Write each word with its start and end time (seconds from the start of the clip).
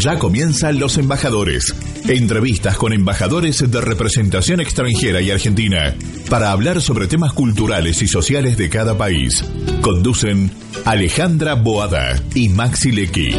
Ya 0.00 0.18
comienzan 0.18 0.80
los 0.80 0.96
embajadores. 0.96 1.74
Entrevistas 2.08 2.78
con 2.78 2.94
embajadores 2.94 3.70
de 3.70 3.80
representación 3.82 4.58
extranjera 4.58 5.20
y 5.20 5.30
argentina 5.30 5.94
para 6.30 6.52
hablar 6.52 6.80
sobre 6.80 7.06
temas 7.06 7.34
culturales 7.34 8.00
y 8.00 8.08
sociales 8.08 8.56
de 8.56 8.70
cada 8.70 8.96
país. 8.96 9.44
Conducen 9.82 10.50
Alejandra 10.86 11.54
Boada 11.54 12.18
y 12.34 12.48
Maxi 12.48 12.92
Lecky. 12.92 13.34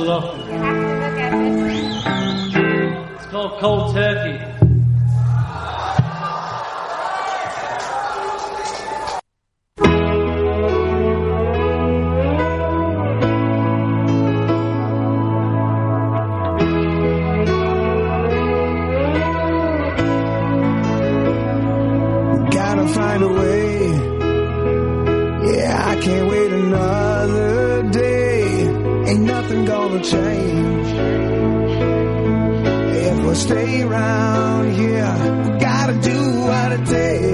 To 0.00 0.06
look 0.06 0.24
at 1.18 1.32
it. 1.34 1.50
It's 3.16 3.26
called 3.26 3.60
Cold 3.60 3.94
Turkey. 3.94 4.38
Gotta 22.50 22.88
find 22.88 23.22
a 23.22 23.28
way. 23.28 23.90
Yeah, 25.52 25.84
I 25.86 26.00
can't 26.00 26.29
change. 30.02 30.88
If 33.06 33.26
we 33.26 33.34
stay 33.34 33.82
around 33.82 34.72
here, 34.72 35.14
we 35.44 35.58
gotta 35.58 35.94
do 35.94 36.40
what 36.40 36.72
it 36.72 36.86
takes. 36.86 37.29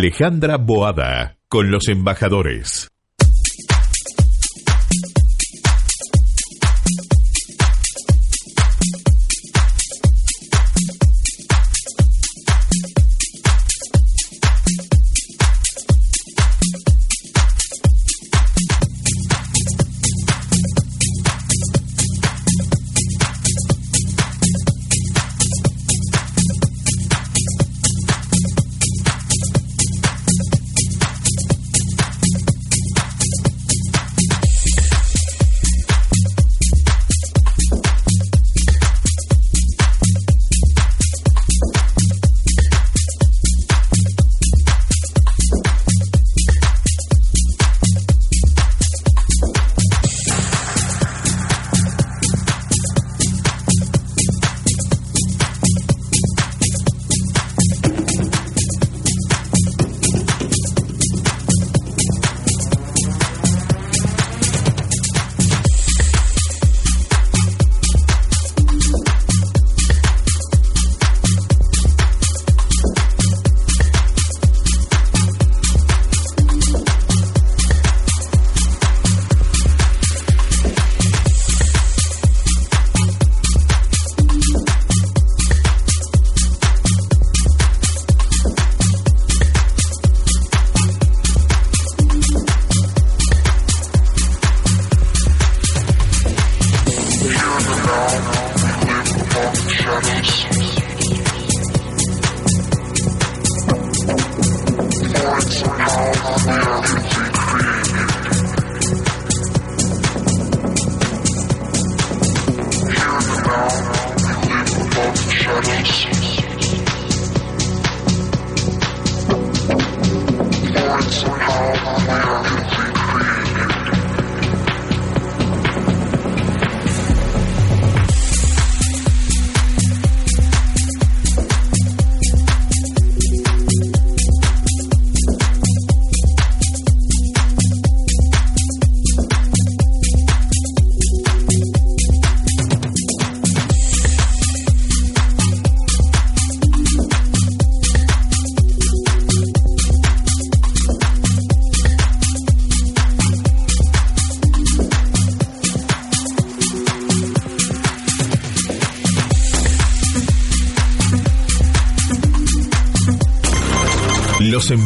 Alejandra 0.00 0.56
Boada, 0.56 1.36
con 1.46 1.70
los 1.70 1.88
embajadores. 1.88 2.90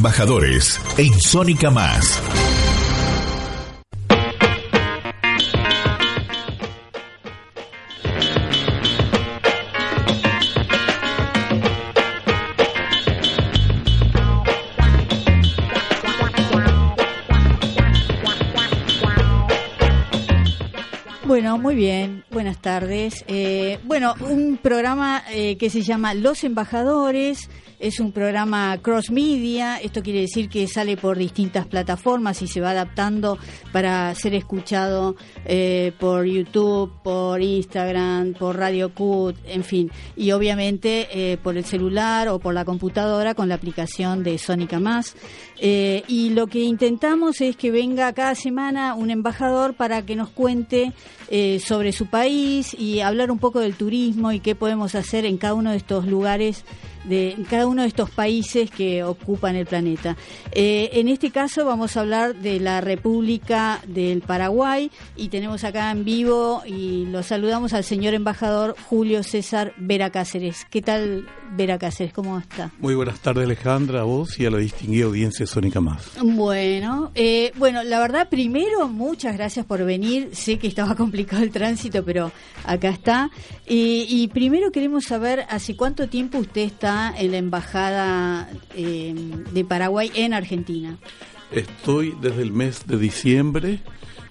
Embajadores 0.04 0.78
en 0.99 1.18
Sónica 1.18 1.70
Más. 1.70 2.20
Bueno, 21.25 21.56
muy 21.56 21.75
bien. 21.75 22.25
Buenas 22.30 22.58
tardes. 22.58 23.25
Eh, 23.26 23.78
bueno, 23.84 24.14
un 24.20 24.58
programa 24.58 25.25
eh, 25.32 25.56
que 25.56 25.70
se 25.70 25.80
llama 25.80 26.12
Los 26.12 26.44
Embajadores. 26.44 27.49
Es 27.84 28.00
un 28.00 28.12
programa 28.12 28.78
cross 28.80 29.10
media, 29.10 29.76
esto 29.76 30.02
quiere 30.02 30.22
decir 30.22 30.48
que 30.48 30.66
sale 30.66 30.96
por 30.96 31.18
distintas 31.18 31.66
plataformas 31.66 32.40
y 32.40 32.46
se 32.48 32.62
va 32.62 32.70
adaptando 32.70 33.36
para 33.72 34.14
ser 34.14 34.34
escuchado 34.34 35.16
eh, 35.44 35.92
por 36.00 36.24
YouTube, 36.24 36.90
por 37.02 37.42
Instagram, 37.42 38.32
por 38.32 38.56
Radio 38.56 38.94
Cut, 38.94 39.36
en 39.46 39.64
fin, 39.64 39.90
y 40.16 40.32
obviamente 40.32 41.08
eh, 41.12 41.36
por 41.36 41.58
el 41.58 41.66
celular 41.66 42.28
o 42.28 42.38
por 42.38 42.54
la 42.54 42.64
computadora 42.64 43.34
con 43.34 43.50
la 43.50 43.56
aplicación 43.56 44.22
de 44.22 44.38
Sónica 44.38 44.80
Más. 44.80 45.14
Eh, 45.60 46.04
y 46.08 46.30
lo 46.30 46.46
que 46.46 46.60
intentamos 46.60 47.42
es 47.42 47.54
que 47.54 47.70
venga 47.70 48.14
cada 48.14 48.34
semana 48.34 48.94
un 48.94 49.10
embajador 49.10 49.74
para 49.74 50.06
que 50.06 50.16
nos 50.16 50.30
cuente 50.30 50.94
sobre 51.58 51.90
su 51.92 52.06
país 52.06 52.74
y 52.78 53.00
hablar 53.00 53.30
un 53.30 53.38
poco 53.38 53.58
del 53.58 53.74
turismo 53.74 54.30
y 54.30 54.40
qué 54.40 54.54
podemos 54.54 54.94
hacer 54.94 55.24
en 55.24 55.36
cada 55.36 55.54
uno 55.54 55.72
de 55.72 55.78
estos 55.78 56.06
lugares 56.06 56.64
de 57.04 57.37
cada 57.49 57.66
uno 57.66 57.82
de 57.82 57.88
estos 57.88 58.10
países 58.10 58.71
que 58.71 59.04
ocupan 59.04 59.56
el 59.56 59.67
planeta. 59.67 60.17
Eh, 60.52 60.90
en 60.95 61.08
este 61.08 61.30
caso 61.30 61.64
vamos 61.64 61.97
a 61.97 62.00
hablar 62.00 62.34
de 62.36 62.60
la 62.60 62.80
República 62.80 63.80
del 63.86 64.23
Paraguay 64.23 64.90
y 65.17 65.28
tenemos 65.28 65.64
acá 65.64 65.90
en 65.90 66.04
vivo 66.04 66.62
y 66.67 67.06
lo 67.06 67.23
saludamos 67.23 67.73
al 67.75 67.84
señor 67.84 68.14
embajador 68.14 68.75
Julio 68.88 69.23
César 69.23 69.75
Vera 69.76 70.10
Cáceres. 70.10 70.67
¿Qué 70.71 70.82
tal 70.82 71.26
Vera 71.56 71.78
Cáceres? 71.78 72.12
¿Cómo 72.12 72.38
está? 72.38 72.71
Muy 72.78 72.95
buenas 72.95 73.21
tardes 73.21 73.45
Alejandra, 73.45 74.00
a 74.00 74.04
vos 74.04 74.38
y 74.38 74.47
a 74.47 74.50
la 74.50 74.58
distinguida 74.58 75.06
audiencia 75.06 75.47
Sónica 75.47 75.80
Más. 75.80 76.10
Bueno, 76.23 77.10
eh, 77.14 77.52
bueno, 77.56 77.82
la 77.82 78.00
verdad 78.00 78.28
primero 78.28 78.88
muchas 78.88 79.36
gracias 79.36 79.67
por 79.67 79.84
venir. 79.84 80.30
Sé 80.32 80.58
que 80.58 80.69
estaba 80.69 80.95
complicado 80.97 81.43
el 81.43 81.50
tránsito, 81.50 82.04
pero 82.04 82.32
acá 82.64 82.88
está. 82.88 83.30
y 83.67 84.28
primero 84.28 84.71
queremos 84.71 85.04
saber 85.04 85.45
hace 85.50 85.76
cuánto 85.76 86.08
tiempo 86.08 86.38
usted 86.38 86.62
está 86.62 86.94
en 87.17 87.33
la 87.33 87.39
Embajada 87.39 88.49
eh, 88.75 89.15
de 89.52 89.65
Paraguay 89.65 90.11
en 90.15 90.35
Argentina? 90.35 90.99
Estoy 91.50 92.15
desde 92.21 92.43
el 92.43 92.52
mes 92.52 92.87
de 92.87 92.99
diciembre 92.99 93.80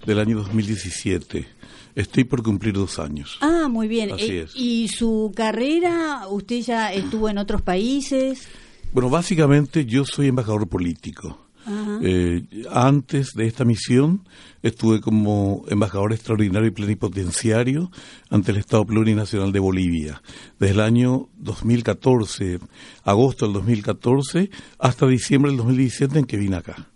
del 0.05 0.19
año 0.19 0.37
2017. 0.37 1.47
Estoy 1.95 2.23
por 2.23 2.41
cumplir 2.41 2.73
dos 2.73 2.99
años. 2.99 3.37
Ah, 3.41 3.67
muy 3.69 3.87
bien. 3.87 4.11
Eh, 4.17 4.47
¿Y 4.55 4.87
su 4.87 5.31
carrera? 5.35 6.27
¿Usted 6.29 6.61
ya 6.61 6.91
estuvo 6.91 7.29
en 7.29 7.37
otros 7.37 7.61
países? 7.61 8.47
Bueno, 8.91 9.09
básicamente 9.09 9.85
yo 9.85 10.05
soy 10.05 10.27
embajador 10.27 10.67
político. 10.67 11.42
Eh, 11.65 12.43
antes 12.71 13.33
de 13.33 13.47
esta 13.47 13.63
misión 13.63 14.27
estuve 14.61 14.99
como 14.99 15.63
embajador 15.69 16.11
extraordinario 16.11 16.67
y 16.67 16.71
plenipotenciario 16.71 17.89
ante 18.29 18.51
el 18.51 18.57
Estado 18.57 18.85
Plurinacional 18.85 19.51
de 19.51 19.59
Bolivia, 19.59 20.21
desde 20.59 20.73
el 20.73 20.81
año 20.81 21.29
2014, 21.37 22.59
agosto 23.03 23.45
del 23.45 23.53
2014, 23.53 24.49
hasta 24.79 25.07
diciembre 25.07 25.51
del 25.51 25.57
2017 25.57 26.19
en 26.19 26.25
que 26.25 26.37
vine 26.37 26.57
acá. 26.57 26.89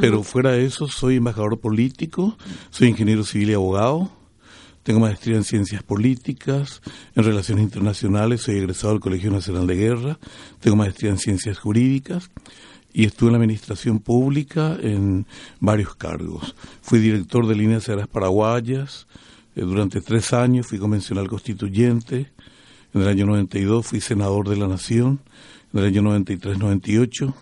Pero 0.00 0.22
fuera 0.22 0.52
de 0.52 0.64
eso, 0.64 0.86
soy 0.86 1.16
embajador 1.16 1.58
político, 1.58 2.38
soy 2.70 2.88
ingeniero 2.88 3.24
civil 3.24 3.50
y 3.50 3.54
abogado, 3.54 4.12
tengo 4.84 5.00
maestría 5.00 5.36
en 5.36 5.44
ciencias 5.44 5.82
políticas, 5.82 6.82
en 7.16 7.24
relaciones 7.24 7.64
internacionales, 7.64 8.42
soy 8.42 8.56
egresado 8.58 8.92
del 8.92 9.00
Colegio 9.00 9.30
Nacional 9.32 9.66
de 9.66 9.74
Guerra, 9.74 10.18
tengo 10.60 10.76
maestría 10.76 11.10
en 11.10 11.18
ciencias 11.18 11.58
jurídicas 11.58 12.30
y 12.92 13.04
estuve 13.04 13.28
en 13.28 13.32
la 13.32 13.38
administración 13.38 14.00
pública 14.00 14.76
en 14.80 15.26
varios 15.60 15.94
cargos. 15.94 16.54
Fui 16.80 16.98
director 16.98 17.46
de 17.46 17.54
líneas 17.54 17.88
aéreas 17.88 18.08
paraguayas 18.08 19.06
eh, 19.54 19.62
durante 19.62 20.00
tres 20.00 20.32
años, 20.32 20.66
fui 20.66 20.78
convencional 20.78 21.28
constituyente. 21.28 22.32
En 22.94 23.02
el 23.02 23.08
año 23.08 23.26
92 23.26 23.86
fui 23.86 24.00
senador 24.00 24.48
de 24.48 24.56
la 24.56 24.68
Nación. 24.68 25.20
En 25.72 25.80
el 25.80 25.86
año 25.86 26.02
93-98 26.02 27.32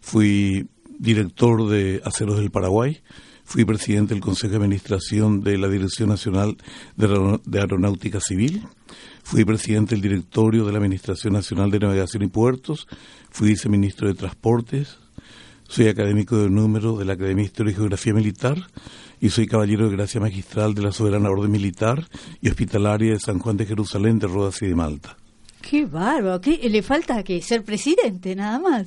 fui 0.00 0.68
director 0.98 1.68
de 1.68 2.02
Aceros 2.04 2.36
del 2.36 2.50
Paraguay. 2.50 3.00
Fui 3.44 3.64
presidente 3.64 4.12
del 4.12 4.22
Consejo 4.22 4.50
de 4.50 4.56
Administración 4.56 5.40
de 5.40 5.56
la 5.56 5.68
Dirección 5.68 6.10
Nacional 6.10 6.58
de 6.96 7.60
Aeronáutica 7.60 8.20
Civil. 8.20 8.62
Fui 9.28 9.44
presidente 9.44 9.94
del 9.94 10.00
directorio 10.00 10.64
de 10.64 10.72
la 10.72 10.78
Administración 10.78 11.34
Nacional 11.34 11.70
de 11.70 11.78
Navegación 11.80 12.22
y 12.22 12.28
Puertos. 12.28 12.88
Fui 13.28 13.48
viceministro 13.48 14.08
de 14.08 14.14
Transportes. 14.14 14.96
Soy 15.68 15.88
académico 15.88 16.38
de 16.38 16.48
número 16.48 16.96
de 16.96 17.04
la 17.04 17.12
Academia 17.12 17.42
de 17.42 17.48
Historia 17.48 17.72
y 17.72 17.74
Geografía 17.74 18.14
Militar 18.14 18.56
y 19.20 19.28
soy 19.28 19.46
caballero 19.46 19.90
de 19.90 19.96
gracia 19.96 20.18
magistral 20.18 20.72
de 20.72 20.80
la 20.80 20.92
Soberana 20.92 21.28
Orden 21.28 21.50
Militar 21.50 22.08
y 22.40 22.48
Hospitalaria 22.48 23.12
de 23.12 23.20
San 23.20 23.38
Juan 23.38 23.58
de 23.58 23.66
Jerusalén, 23.66 24.18
de 24.18 24.28
Rodas 24.28 24.62
y 24.62 24.66
de 24.66 24.74
Malta. 24.74 25.18
Qué 25.60 25.84
bárbaro, 25.84 26.40
¿Qué? 26.40 26.66
le 26.66 26.82
falta 26.82 27.22
que 27.22 27.42
ser 27.42 27.64
presidente, 27.64 28.34
nada 28.34 28.58
más. 28.58 28.86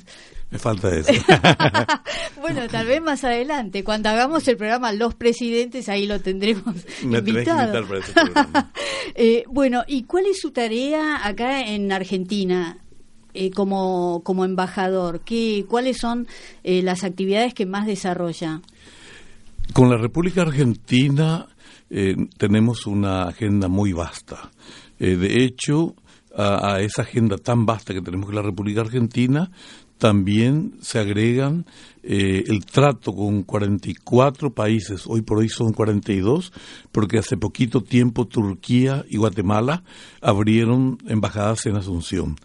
Me 0.52 0.60
falta 0.60 0.94
eso. 0.96 1.12
bueno, 2.42 2.68
tal 2.68 2.88
vez 2.88 3.02
más 3.02 3.24
adelante, 3.24 3.84
cuando 3.84 4.10
hagamos 4.10 4.48
el 4.48 4.58
programa 4.58 4.92
Los 4.92 5.16
Presidentes, 5.16 5.90
ahí 5.90 6.06
lo 6.06 6.20
tendremos 6.20 6.76
Me 7.04 7.20
invitado. 7.20 7.72
Que 7.72 7.88
para 7.88 8.00
ese 8.00 8.14
programa. 8.14 8.72
eh, 9.16 9.44
bueno, 9.48 9.84
¿y 9.88 10.04
cuál 10.04 10.26
es 10.26 10.40
su 10.42 10.52
tarea 10.52 11.26
acá 11.26 11.62
en 11.62 11.92
Argentina? 11.92 12.78
Eh, 13.34 13.50
como, 13.52 14.22
como 14.26 14.44
embajador, 14.44 15.22
¿qué, 15.22 15.64
¿cuáles 15.66 16.00
son 16.00 16.28
eh, 16.66 16.82
las 16.82 17.06
actividades 17.06 17.54
que 17.54 17.66
más 17.66 17.88
desarrolla? 17.88 18.60
Con 19.72 19.90
la 19.90 19.96
República 19.96 20.42
Argentina 20.42 21.48
eh, 21.90 22.16
tenemos 22.38 22.88
una 22.88 23.24
agenda 23.24 23.70
muy 23.70 23.94
vasta. 23.94 24.52
Eh, 25.00 25.16
de 25.16 25.44
hecho, 25.44 25.96
a, 26.36 26.74
a, 26.74 26.82
esa 26.82 27.04
agenda 27.04 27.38
tan 27.38 27.66
vasta 27.66 27.94
que 27.94 28.02
tenemos 28.02 28.26
con 28.28 28.36
la 28.36 28.42
República 28.42 28.82
Argentina, 28.82 29.50
también 30.02 30.74
se 30.82 30.98
agregan 30.98 31.68
eh, 32.02 32.46
el 32.48 32.66
trato 32.66 33.14
con 33.14 33.44
44 33.44 34.52
países, 34.52 35.04
hoy 35.06 35.22
por 35.22 35.38
hoy 35.38 35.48
son 35.48 35.74
42, 35.74 36.52
porque 36.92 37.20
hace 37.20 37.38
poquito 37.38 37.84
tiempo 37.84 38.26
Turquía 38.26 39.06
y 39.08 39.18
Guatemala 39.18 39.84
abrieron 40.20 40.98
embajadas 41.08 41.68
en 41.68 41.76
Asunción, 41.76 42.36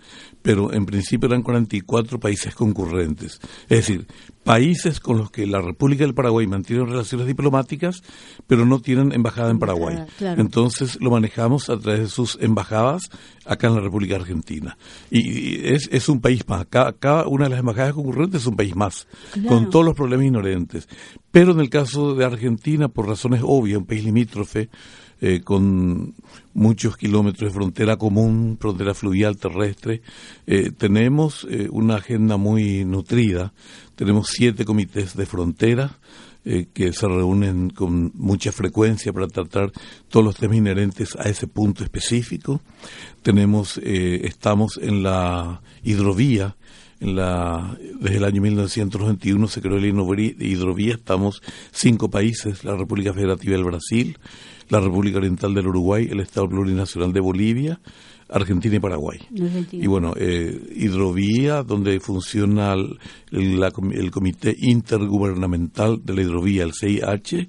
pero 0.42 0.70
en 0.74 0.84
principio 0.84 1.28
eran 1.28 1.40
44 1.40 2.20
países 2.20 2.54
concurrentes, 2.54 3.40
es 3.70 3.86
decir, 3.86 4.06
países 4.46 5.00
con 5.00 5.18
los 5.18 5.30
que 5.30 5.44
la 5.44 5.61
República 5.61 6.04
del 6.04 6.14
Paraguay 6.14 6.46
mantiene 6.46 6.85
relaciones 6.85 7.26
diplomáticas, 7.26 8.02
pero 8.46 8.64
no 8.64 8.80
tienen 8.80 9.12
embajada 9.12 9.50
en 9.50 9.59
Paraguay. 9.59 10.04
Claro. 10.16 10.40
Entonces 10.40 10.98
lo 11.00 11.11
manejamos 11.11 11.68
a 11.68 11.76
través 11.76 12.00
de 12.00 12.09
sus 12.09 12.38
embajadas 12.40 13.11
acá 13.44 13.66
en 13.66 13.74
la 13.74 13.80
República 13.80 14.14
Argentina. 14.14 14.78
Y 15.11 15.66
es, 15.66 15.88
es 15.90 16.09
un 16.09 16.20
país 16.20 16.48
más, 16.48 16.66
cada, 16.70 16.92
cada, 16.92 17.26
una 17.26 17.44
de 17.44 17.50
las 17.50 17.59
embajadas 17.59 17.92
concurrentes 17.92 18.42
es 18.42 18.46
un 18.46 18.56
país 18.56 18.76
más. 18.76 19.09
Claro. 19.32 19.48
con 19.48 19.70
todos 19.70 19.85
los 19.85 19.94
problemas 19.94 20.26
inherentes. 20.26 20.88
Pero 21.32 21.52
en 21.52 21.61
el 21.61 21.68
caso 21.68 22.14
de 22.14 22.24
Argentina, 22.24 22.88
por 22.88 23.09
razones 23.09 23.42
obvias, 23.44 23.78
un 23.78 23.87
país 23.87 24.04
limítrofe, 24.04 24.70
eh, 25.20 25.40
con 25.42 26.14
muchos 26.52 26.96
kilómetros 26.96 27.50
de 27.50 27.55
frontera 27.55 27.96
común, 27.96 28.59
frontera 28.61 28.94
fluvial 28.94 29.37
terrestre, 29.37 30.02
eh, 30.46 30.70
tenemos 30.76 31.46
eh, 31.50 31.68
una 31.70 31.96
agenda 31.96 32.37
muy 32.37 32.85
nutrida. 32.85 33.52
Tenemos 33.94 34.29
siete 34.29 34.64
comités 34.64 35.16
de 35.16 35.24
frontera 35.24 35.98
eh, 36.46 36.68
que 36.72 36.92
se 36.92 37.06
reúnen 37.06 37.70
con 37.70 38.12
mucha 38.14 38.52
frecuencia 38.52 39.12
para 39.12 39.26
tratar 39.26 39.72
todos 40.09 40.24
los 40.24 40.37
temas 40.37 40.56
inherentes 40.56 41.16
a 41.16 41.28
ese 41.28 41.46
punto 41.46 41.85
específico. 41.85 42.62
Tenemos, 43.22 43.78
estamos 43.82 44.78
en 44.80 45.02
la 45.02 45.61
hidrovía, 45.82 46.56
en 47.00 47.16
la, 47.16 47.76
desde 48.00 48.16
el 48.16 48.24
año 48.24 48.40
1991 48.40 49.48
se 49.48 49.61
creó 49.61 49.78
la 49.78 49.87
hidrovía, 49.87 50.94
estamos 50.94 51.42
cinco 51.72 52.09
países, 52.09 52.64
la 52.64 52.76
República 52.76 53.12
Federativa 53.12 53.54
del 53.54 53.64
Brasil, 53.64 54.18
la 54.68 54.80
República 54.80 55.18
Oriental 55.18 55.54
del 55.54 55.68
Uruguay, 55.68 56.09
el 56.11 56.20
Estado 56.20 56.48
Plurinacional 56.48 57.12
de 57.12 57.20
Bolivia, 57.20 57.80
Argentina 58.28 58.76
y 58.76 58.80
Paraguay. 58.80 59.20
Argentina. 59.40 59.84
Y 59.84 59.86
bueno, 59.86 60.14
eh, 60.16 60.58
hidrovía, 60.74 61.62
donde 61.62 62.00
funciona 62.00 62.74
el, 63.30 63.60
la, 63.60 63.72
el, 63.92 64.10
Comité 64.10 64.54
Intergubernamental 64.58 66.00
de 66.04 66.14
la 66.14 66.22
Hidrovía, 66.22 66.64
el 66.64 66.72
CIH, 66.72 67.48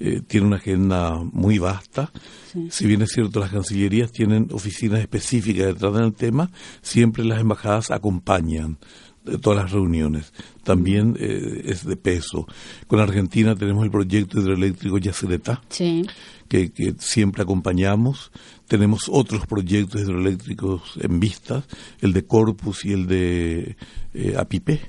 eh, 0.00 0.20
tiene 0.26 0.46
una 0.46 0.56
agenda 0.56 1.18
muy 1.32 1.58
vasta. 1.58 2.10
Sí. 2.52 2.68
Si 2.70 2.86
bien 2.86 3.02
es 3.02 3.10
cierto, 3.10 3.40
las 3.40 3.50
cancillerías 3.50 4.12
tienen 4.12 4.48
oficinas 4.52 5.00
específicas 5.00 5.66
detrás 5.66 5.94
del 5.94 6.14
tema, 6.14 6.50
siempre 6.82 7.24
las 7.24 7.40
embajadas 7.40 7.90
acompañan 7.90 8.78
de 9.24 9.38
todas 9.38 9.62
las 9.62 9.72
reuniones. 9.72 10.32
También 10.62 11.16
eh, 11.18 11.62
es 11.66 11.84
de 11.84 11.96
peso. 11.96 12.46
Con 12.86 13.00
Argentina 13.00 13.54
tenemos 13.54 13.84
el 13.84 13.90
proyecto 13.90 14.40
hidroeléctrico 14.40 14.98
Yacyretá, 14.98 15.62
sí. 15.68 16.04
que, 16.48 16.70
que, 16.72 16.94
siempre 16.98 17.42
acompañamos. 17.42 18.30
Tenemos 18.68 19.08
otros 19.10 19.46
proyectos 19.46 20.02
hidroeléctricos 20.02 20.82
en 21.00 21.18
vistas, 21.18 21.64
el 22.00 22.12
de 22.12 22.26
Corpus 22.26 22.84
y 22.84 22.92
el 22.92 23.06
de 23.06 23.76
eh, 24.14 24.34
Apipé. 24.38 24.80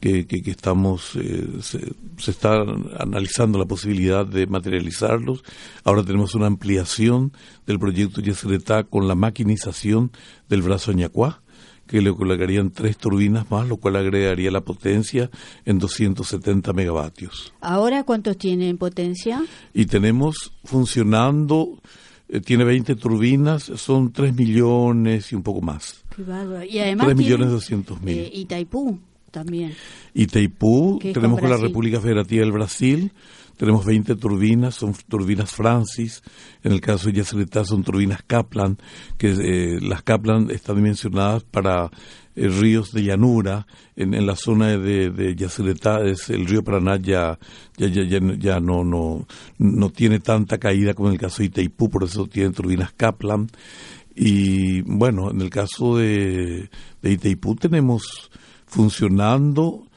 Que, 0.00 0.26
que, 0.26 0.42
que, 0.42 0.50
estamos, 0.50 1.16
eh, 1.16 1.46
se, 1.62 1.80
se, 2.18 2.30
está 2.30 2.62
analizando 2.98 3.58
la 3.58 3.64
posibilidad 3.64 4.26
de 4.26 4.46
materializarlos. 4.46 5.42
Ahora 5.82 6.04
tenemos 6.04 6.34
una 6.34 6.46
ampliación 6.46 7.32
del 7.66 7.78
proyecto 7.78 8.20
Yacyretá 8.20 8.84
con 8.84 9.08
la 9.08 9.14
maquinización 9.14 10.12
del 10.50 10.60
brazo 10.60 10.92
Ñacuá, 10.92 11.40
que 11.86 12.00
le 12.00 12.14
colocarían 12.14 12.70
tres 12.70 12.96
turbinas 12.96 13.50
más, 13.50 13.68
lo 13.68 13.76
cual 13.76 13.96
agregaría 13.96 14.50
la 14.50 14.62
potencia 14.62 15.30
en 15.64 15.78
270 15.78 16.72
megavatios. 16.72 17.52
¿Ahora 17.60 18.04
cuántos 18.04 18.38
tiene 18.38 18.68
en 18.68 18.78
potencia? 18.78 19.44
Y 19.72 19.86
tenemos 19.86 20.52
funcionando, 20.64 21.78
eh, 22.28 22.40
tiene 22.40 22.64
20 22.64 22.96
turbinas, 22.96 23.62
son 23.62 24.12
3 24.12 24.34
millones 24.34 25.32
y 25.32 25.34
un 25.34 25.42
poco 25.42 25.60
más. 25.60 26.04
Qué. 26.14 26.68
Y 26.70 26.78
además 26.78 27.06
3 27.06 27.16
millones 27.16 27.38
tienen, 27.38 27.54
200 27.54 28.02
mil. 28.02 28.18
Eh, 28.18 28.30
Itaipú 28.32 28.98
también. 29.30 29.74
Itaipú, 30.14 31.00
tenemos 31.00 31.40
con 31.40 31.48
con 31.48 31.50
la. 31.50 31.56
República 31.56 32.00
Federativa 32.00 32.42
del 32.42 32.52
Brasil, 32.52 33.12
tenemos 33.56 33.84
20 33.84 34.16
turbinas, 34.16 34.76
son 34.76 34.94
turbinas 35.08 35.50
Francis, 35.50 36.22
en 36.62 36.72
el 36.72 36.80
caso 36.80 37.08
de 37.08 37.14
Yacyretá 37.14 37.64
son 37.64 37.82
turbinas 37.82 38.22
Kaplan, 38.22 38.78
que 39.18 39.30
eh, 39.30 39.80
las 39.80 40.02
Kaplan 40.02 40.50
están 40.50 40.76
dimensionadas 40.76 41.42
para 41.44 41.90
eh, 42.36 42.48
ríos 42.48 42.92
de 42.92 43.02
llanura, 43.02 43.66
en, 43.96 44.14
en 44.14 44.26
la 44.26 44.36
zona 44.36 44.76
de, 44.76 45.10
de 45.10 45.36
Yacyretá 45.36 46.04
es 46.04 46.30
el 46.30 46.46
río 46.46 46.64
Paraná 46.64 46.96
ya, 46.96 47.38
ya, 47.76 47.86
ya, 47.86 48.02
ya, 48.02 48.20
ya 48.38 48.60
no, 48.60 48.84
no, 48.84 49.26
no 49.58 49.90
tiene 49.90 50.20
tanta 50.20 50.58
caída 50.58 50.94
como 50.94 51.08
en 51.08 51.14
el 51.14 51.20
caso 51.20 51.38
de 51.38 51.46
Itaipú, 51.46 51.90
por 51.90 52.04
eso 52.04 52.26
tienen 52.26 52.52
turbinas 52.52 52.92
Kaplan. 52.92 53.48
Y 54.16 54.82
bueno, 54.82 55.30
en 55.30 55.40
el 55.40 55.50
caso 55.50 55.96
de, 55.96 56.70
de 57.02 57.12
Itaipú 57.12 57.56
tenemos 57.56 58.30
funcionando 58.66 59.88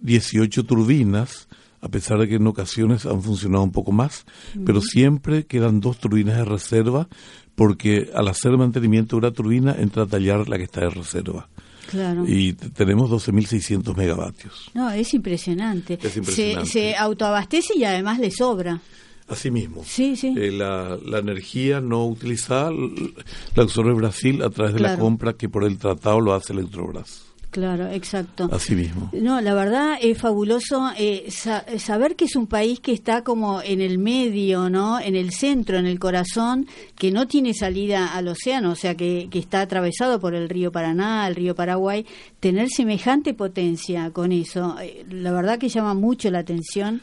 18 0.00 0.64
turbinas, 0.64 1.48
a 1.80 1.88
pesar 1.88 2.18
de 2.18 2.28
que 2.28 2.36
en 2.36 2.46
ocasiones 2.46 3.06
han 3.06 3.22
funcionado 3.22 3.64
un 3.64 3.72
poco 3.72 3.92
más, 3.92 4.26
pero 4.64 4.80
siempre 4.80 5.46
quedan 5.46 5.80
dos 5.80 5.98
turbinas 5.98 6.36
de 6.36 6.44
reserva, 6.44 7.08
porque 7.54 8.10
al 8.14 8.28
hacer 8.28 8.56
mantenimiento 8.56 9.16
de 9.16 9.26
una 9.26 9.32
turbina 9.32 9.76
entra 9.78 10.04
a 10.04 10.06
tallar 10.06 10.48
la 10.48 10.56
que 10.56 10.64
está 10.64 10.80
de 10.80 10.90
reserva. 10.90 11.48
Claro. 11.90 12.24
Y 12.26 12.52
tenemos 12.52 13.10
12.600 13.10 13.96
megavatios. 13.96 14.70
No, 14.74 14.90
es 14.90 15.12
impresionante. 15.14 15.98
Es 16.02 16.16
impresionante. 16.16 16.66
Se, 16.70 16.72
se 16.90 16.96
autoabastece 16.96 17.76
y 17.76 17.84
además 17.84 18.18
le 18.18 18.30
sobra. 18.30 18.80
Asimismo, 19.28 19.84
Sí, 19.86 20.16
sí. 20.16 20.34
eh, 20.36 20.50
la, 20.50 20.98
la 21.06 21.18
energía 21.18 21.80
no 21.80 22.04
utilizada 22.06 22.72
la 22.72 23.62
absorbe 23.62 23.92
Brasil 23.92 24.42
a 24.42 24.50
través 24.50 24.74
de 24.74 24.80
la 24.80 24.88
Claro. 24.88 25.02
compra 25.02 25.34
que 25.34 25.48
por 25.48 25.62
el 25.64 25.78
tratado 25.78 26.20
lo 26.20 26.34
hace 26.34 26.52
Electrobras. 26.52 27.22
Claro, 27.50 27.88
exacto. 27.90 28.48
Asimismo. 28.52 29.10
No, 29.12 29.40
la 29.40 29.54
verdad 29.54 29.98
es 30.00 30.16
fabuloso 30.16 30.90
eh, 30.96 31.24
sa- 31.30 31.64
saber 31.78 32.14
que 32.14 32.26
es 32.26 32.36
un 32.36 32.46
país 32.46 32.78
que 32.78 32.92
está 32.92 33.24
como 33.24 33.60
en 33.60 33.80
el 33.80 33.98
medio, 33.98 34.70
¿no? 34.70 35.00
En 35.00 35.16
el 35.16 35.32
centro, 35.32 35.76
en 35.76 35.86
el 35.86 35.98
corazón, 35.98 36.68
que 36.94 37.10
no 37.10 37.26
tiene 37.26 37.52
salida 37.52 38.14
al 38.14 38.28
océano, 38.28 38.70
o 38.70 38.74
sea, 38.76 38.94
que, 38.94 39.26
que 39.32 39.40
está 39.40 39.62
atravesado 39.62 40.20
por 40.20 40.34
el 40.36 40.48
río 40.48 40.70
Paraná, 40.70 41.26
el 41.26 41.34
río 41.34 41.56
Paraguay. 41.56 42.06
Tener 42.38 42.68
semejante 42.68 43.34
potencia 43.34 44.10
con 44.12 44.30
eso, 44.30 44.76
eh, 44.80 45.04
la 45.10 45.32
verdad 45.32 45.58
que 45.58 45.68
llama 45.68 45.94
mucho 45.94 46.30
la 46.30 46.38
atención 46.38 47.00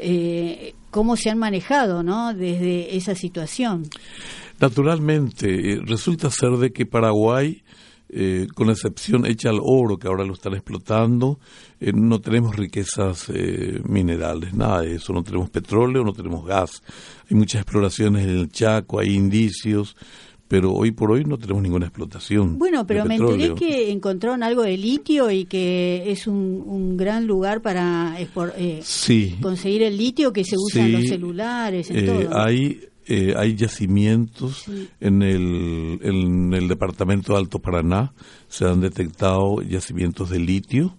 eh, 0.00 0.74
cómo 0.90 1.14
se 1.16 1.30
han 1.30 1.38
manejado, 1.38 2.02
¿no? 2.02 2.34
Desde 2.34 2.96
esa 2.96 3.14
situación. 3.14 3.84
Naturalmente, 4.60 5.72
eh, 5.74 5.80
resulta 5.84 6.30
ser 6.30 6.50
de 6.52 6.72
que 6.72 6.86
Paraguay 6.86 7.62
eh, 8.08 8.46
con 8.54 8.70
excepción 8.70 9.26
hecha 9.26 9.50
al 9.50 9.58
oro, 9.62 9.98
que 9.98 10.06
ahora 10.06 10.24
lo 10.24 10.34
están 10.34 10.54
explotando, 10.54 11.38
eh, 11.80 11.92
no 11.92 12.20
tenemos 12.20 12.54
riquezas 12.54 13.30
eh, 13.34 13.80
minerales, 13.88 14.54
nada 14.54 14.82
de 14.82 14.96
eso, 14.96 15.12
no 15.12 15.22
tenemos 15.22 15.50
petróleo, 15.50 16.04
no 16.04 16.12
tenemos 16.12 16.44
gas. 16.46 16.82
Hay 17.30 17.36
muchas 17.36 17.62
exploraciones 17.62 18.24
en 18.24 18.30
el 18.30 18.48
Chaco, 18.50 19.00
hay 19.00 19.14
indicios, 19.14 19.96
pero 20.46 20.72
hoy 20.72 20.90
por 20.90 21.10
hoy 21.10 21.24
no 21.24 21.38
tenemos 21.38 21.62
ninguna 21.62 21.86
explotación. 21.86 22.58
Bueno, 22.58 22.86
pero 22.86 23.02
de 23.02 23.08
me 23.08 23.16
enteré 23.16 23.54
que 23.54 23.90
encontraron 23.90 24.42
algo 24.42 24.62
de 24.62 24.76
litio 24.76 25.30
y 25.30 25.46
que 25.46 26.04
es 26.06 26.26
un, 26.26 26.62
un 26.66 26.96
gran 26.96 27.26
lugar 27.26 27.62
para 27.62 28.16
eh, 28.20 28.80
Sí, 28.82 29.36
conseguir 29.40 29.82
el 29.82 29.96
litio 29.96 30.32
que 30.32 30.44
se 30.44 30.56
usa 30.56 30.84
en 30.84 30.92
los 30.92 31.06
celulares, 31.06 31.90
en 31.90 31.96
eh, 31.98 32.02
todo. 32.02 32.38
hay 32.38 32.80
eh, 33.06 33.34
hay 33.36 33.54
yacimientos 33.54 34.62
Sí. 34.64 34.88
en 35.00 35.22
el 35.22 35.98
en 36.02 36.54
el 36.54 36.68
departamento 36.68 37.32
de 37.32 37.38
Alto 37.40 37.58
Paraná 37.58 38.12
se 38.48 38.64
han 38.66 38.80
detectado 38.80 39.60
yacimientos 39.62 40.30
de 40.30 40.38
litio. 40.38 40.96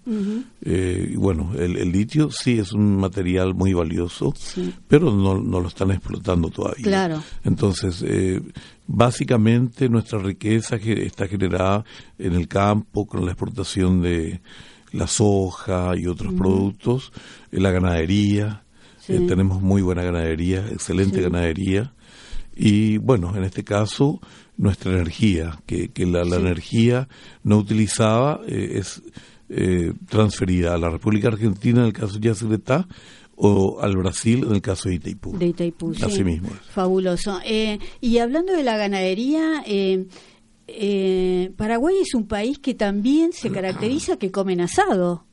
Eh, 0.61 1.09
y 1.13 1.15
bueno 1.15 1.51
el, 1.57 1.77
el 1.77 1.91
litio 1.91 2.29
sí 2.31 2.59
es 2.59 2.73
un 2.73 2.97
material 2.97 3.53
muy 3.55 3.73
valioso 3.73 4.33
Sí. 4.37 4.73
pero 4.87 5.11
no, 5.11 5.41
no 5.41 5.59
lo 5.59 5.67
están 5.67 5.91
explotando 5.91 6.49
todavía 6.49 6.83
Claro. 6.83 7.23
entonces 7.43 8.03
eh, 8.07 8.41
básicamente 8.87 9.89
nuestra 9.89 10.19
riqueza 10.19 10.79
que 10.79 11.05
está 11.05 11.27
generada 11.27 11.83
en 12.17 12.33
el 12.33 12.47
campo 12.47 13.05
con 13.05 13.25
la 13.25 13.31
exportación 13.31 14.01
de 14.01 14.41
la 14.91 15.07
soja 15.07 15.91
y 15.97 16.07
otros 16.07 16.33
productos, 16.33 17.11
eh, 17.51 17.59
la 17.59 17.71
ganadería, 17.71 18.63
Sí. 18.99 19.13
eh, 19.13 19.21
tenemos 19.27 19.61
muy 19.61 19.81
buena 19.81 20.03
ganadería, 20.03 20.65
excelente 20.71 21.17
Sí. 21.17 21.23
ganadería, 21.23 21.93
y 22.55 22.97
bueno, 22.97 23.35
en 23.35 23.43
este 23.43 23.63
caso 23.63 24.19
nuestra 24.57 24.91
energía, 24.93 25.59
que, 25.65 25.89
que 25.89 26.05
la, 26.05 26.23
la 26.23 26.37
Sí. 26.37 26.41
energía 26.41 27.07
no 27.43 27.57
utilizada 27.57 28.39
eh, 28.47 28.73
es 28.79 29.01
eh, 29.49 29.93
transferida 30.09 30.73
a 30.73 30.77
la 30.77 30.89
República 30.89 31.27
Argentina 31.27 31.81
en 31.81 31.87
el 31.87 31.93
caso 31.93 32.17
de 32.19 32.27
Yacyretá 32.29 32.87
o 33.35 33.79
al 33.81 33.97
Brasil 33.97 34.45
en 34.47 34.55
el 34.55 34.61
caso 34.61 34.87
de 34.89 34.95
Itaipú. 34.95 35.37
de 35.37 35.47
Itaipú. 35.47 35.93
sí. 35.93 36.03
Así 36.05 36.23
mismo 36.23 36.47
es. 36.49 36.67
Fabuloso. 36.71 37.39
Eh, 37.45 37.77
y 37.99 38.17
hablando 38.19 38.53
de 38.53 38.63
la 38.63 38.77
ganadería, 38.77 39.61
eh, 39.67 40.05
eh, 40.67 41.51
Paraguay 41.57 41.95
es 42.01 42.13
un 42.15 42.27
país 42.27 42.57
que 42.59 42.73
también 42.73 43.33
se 43.33 43.51
caracteriza 43.51 44.17
que 44.17 44.31
comen 44.31 44.61
asado. 44.61 45.25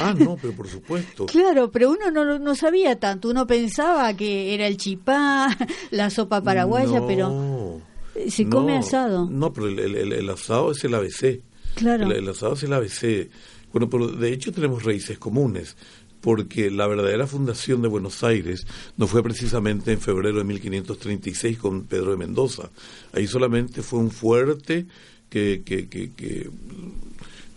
Ah, 0.00 0.14
no, 0.18 0.36
pero 0.40 0.52
por 0.54 0.68
supuesto. 0.68 1.26
Claro, 1.36 1.70
pero 1.70 1.90
uno 1.90 2.10
no, 2.10 2.24
lo- 2.24 2.38
no 2.38 2.54
sabía 2.54 2.98
tanto. 2.98 3.28
Uno 3.28 3.46
pensaba 3.46 4.14
que 4.14 4.54
era 4.54 4.66
el 4.66 4.76
chipá, 4.76 5.48
la 5.90 6.10
sopa 6.10 6.42
paraguaya, 6.42 7.00
No, 7.00 7.06
pero 7.06 7.80
eh, 8.14 8.30
se 8.30 8.48
come 8.48 8.72
no, 8.74 8.78
asado. 8.78 9.28
No, 9.30 9.52
pero 9.52 9.68
el, 9.68 9.78
el- 9.78 9.94
el- 9.96 10.12
el 10.12 10.30
asado 10.30 10.70
es 10.72 10.82
el 10.84 10.94
ABC. 10.94 11.40
Claro. 11.74 12.06
El, 12.06 12.12
el 12.12 12.28
asado 12.28 12.54
es 12.54 12.62
el 12.62 12.72
ABC. 12.72 13.28
Bueno, 13.72 13.90
pero 13.90 14.08
de 14.08 14.32
hecho 14.32 14.52
tenemos 14.52 14.84
raíces 14.84 15.18
comunes, 15.18 15.76
porque 16.22 16.70
la 16.70 16.86
verdadera 16.86 17.26
fundación 17.26 17.82
de 17.82 17.88
Buenos 17.88 18.24
Aires 18.24 18.66
no 18.96 19.06
fue 19.06 19.22
precisamente 19.22 19.92
en 19.92 20.00
febrero 20.00 20.38
de 20.38 20.44
1536 20.44 21.58
con 21.58 21.84
Pedro 21.84 22.12
de 22.12 22.16
Mendoza. 22.16 22.70
Ahí 23.12 23.26
solamente 23.26 23.82
fue 23.82 23.98
un 23.98 24.10
fuerte 24.10 24.86
que, 25.28 25.62
que, 25.64 25.88
que, 25.88 26.12
que, 26.12 26.48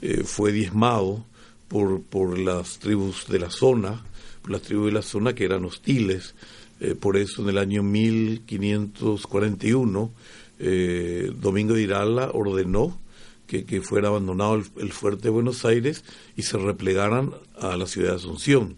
eh, 0.01 0.23
fue 0.25 0.51
diezmado 0.51 1.25
por, 1.69 2.01
por 2.01 2.37
las 2.37 2.79
tribus 2.79 3.27
de 3.27 3.39
la 3.39 3.49
zona, 3.49 4.03
por 4.41 4.51
las 4.51 4.63
tribus 4.63 4.87
de 4.87 4.91
la 4.91 5.01
zona 5.01 5.33
que 5.33 5.45
eran 5.45 5.63
hostiles. 5.63 6.35
Eh, 6.81 6.95
por 6.95 7.15
eso 7.15 7.43
en 7.43 7.49
el 7.49 7.57
año 7.57 7.83
1541 7.83 10.11
eh, 10.59 11.31
Domingo 11.39 11.73
de 11.73 11.83
Irala 11.83 12.31
ordenó 12.33 12.99
que, 13.47 13.63
que 13.65 13.81
fuera 13.81 14.09
abandonado 14.09 14.55
el, 14.55 14.65
el 14.77 14.91
fuerte 14.91 15.23
de 15.23 15.29
Buenos 15.29 15.63
Aires 15.65 16.03
y 16.35 16.41
se 16.41 16.57
replegaran 16.57 17.31
a 17.59 17.77
la 17.77 17.87
ciudad 17.87 18.09
de 18.09 18.15
Asunción. 18.15 18.75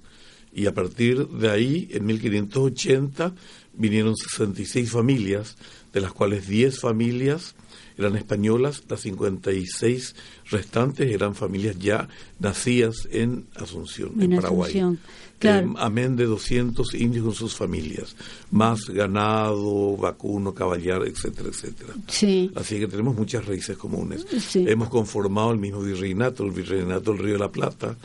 Y 0.54 0.68
a 0.68 0.74
partir 0.74 1.28
de 1.28 1.50
ahí, 1.50 1.88
en 1.92 2.06
1580, 2.06 3.34
vinieron 3.74 4.18
66 4.18 4.92
familias, 4.92 5.56
de 5.94 6.02
las 6.02 6.12
cuales 6.12 6.48
10 6.48 6.80
familias 6.80 7.56
eran 7.98 8.16
españolas, 8.16 8.84
las 8.90 9.02
56 9.02 10.16
restantes 10.52 11.10
eran 11.10 11.34
familias 11.34 11.78
ya 11.80 12.08
nacidas 12.40 13.08
en 13.12 13.46
Asunción, 13.56 14.12
en, 14.20 14.34
En 14.34 14.42
Paraguay. 14.42 14.70
Asunción, 14.70 15.00
claro. 15.40 15.68
Eh, 15.68 15.74
amén 15.78 16.16
de 16.16 16.26
200 16.26 16.94
indios 16.96 17.26
con 17.26 17.34
sus 17.34 17.56
familias, 17.56 18.16
más 18.52 18.88
ganado, 18.90 19.98
vacuno, 19.98 20.54
caballar, 20.54 21.04
etcétera, 21.08 21.50
etcétera. 21.50 21.94
Sí. 22.08 22.52
Así 22.56 22.80
que 22.80 22.88
tenemos 22.88 23.16
muchas 23.16 23.46
raíces 23.46 23.78
comunes. 23.78 24.26
Sí. 24.40 24.66
Hemos 24.68 24.90
conformado 24.90 25.52
el 25.52 25.58
mismo 25.58 25.82
virreinato, 25.82 26.44
el 26.44 26.52
virreinato 26.52 27.12
del 27.14 27.24
Río 27.24 27.34
de 27.34 27.40
la 27.40 27.52
Plata, 27.52 27.98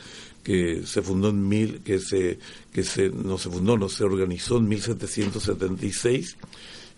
que 0.43 0.83
se 0.85 1.01
fundó 1.01 1.29
en 1.29 1.45
mil, 1.47 1.81
que 1.81 1.99
se, 1.99 2.39
que 2.71 2.83
se, 2.83 3.09
no 3.09 3.37
se 3.37 3.49
fundó, 3.49 3.77
no 3.77 3.89
se 3.89 4.05
organizó 4.05 4.57
en 4.57 4.69
1776. 4.69 6.37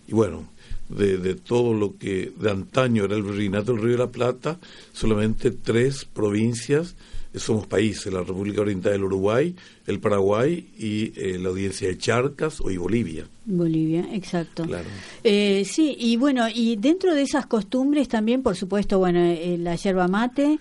Y 0.06 0.12
bueno, 0.12 0.48
de, 0.90 1.18
de 1.18 1.34
todo 1.34 1.72
lo 1.72 1.96
que 1.96 2.32
de 2.38 2.50
antaño 2.50 3.04
era 3.04 3.16
el 3.16 3.22
virreinato 3.22 3.72
del 3.72 3.82
Río 3.82 3.92
de 3.92 3.98
la 3.98 4.10
Plata, 4.10 4.58
solamente 4.92 5.50
tres 5.50 6.04
provincias 6.04 6.96
eh, 7.32 7.38
somos 7.38 7.66
países, 7.66 8.12
la 8.12 8.20
República 8.20 8.60
Oriental 8.60 8.92
del 8.92 9.04
Uruguay, 9.04 9.54
el 9.86 10.00
Paraguay 10.00 10.68
y 10.76 11.12
eh, 11.16 11.38
la 11.38 11.50
audiencia 11.50 11.88
de 11.88 11.96
Charcas 11.96 12.60
hoy 12.60 12.76
Bolivia. 12.76 13.24
Bolivia, 13.44 14.06
exacto. 14.12 14.64
Claro. 14.64 14.88
Eh, 15.22 15.64
sí, 15.64 15.96
y 15.98 16.16
bueno, 16.16 16.46
y 16.52 16.76
dentro 16.76 17.14
de 17.14 17.22
esas 17.22 17.46
costumbres 17.46 18.08
también, 18.08 18.42
por 18.42 18.56
supuesto, 18.56 18.98
bueno, 18.98 19.20
eh, 19.20 19.56
la 19.58 19.76
yerba 19.76 20.08
mate. 20.08 20.58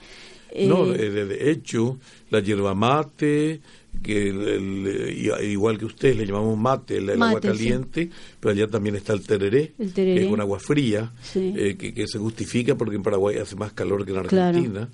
No, 0.68 0.94
eh, 0.94 1.10
de, 1.10 1.26
de 1.26 1.52
hecho, 1.52 2.00
la 2.32 2.40
yerba 2.40 2.74
mate, 2.74 3.62
que 4.04 4.30
el- 4.30 4.48
el- 4.48 5.18
i- 5.18 5.46
igual 5.52 5.78
que 5.78 5.86
ustedes 5.86 6.16
le 6.18 6.26
llamamos 6.26 6.58
mate, 6.58 6.98
el, 6.98 7.10
el 7.10 7.22
agua 7.22 7.40
sí. 7.42 7.48
caliente, 7.48 8.10
pero 8.40 8.54
allá 8.54 8.68
también 8.68 8.96
está 8.96 9.14
el 9.14 9.22
tereré, 9.26 9.74
tereré. 9.94 10.16
que 10.16 10.24
es 10.26 10.30
con 10.30 10.40
agua 10.42 10.60
fría, 10.60 11.12
Sí. 11.22 11.54
eh, 11.56 11.76
que, 11.78 11.94
que 11.94 12.08
se 12.08 12.18
justifica 12.20 12.76
porque 12.76 12.96
en 12.96 13.04
Paraguay 13.04 13.38
hace 13.38 13.56
más 13.56 13.74
calor 13.74 14.06
que 14.06 14.12
en 14.14 14.24
Claro. 14.24 14.48
Argentina. 14.58 14.90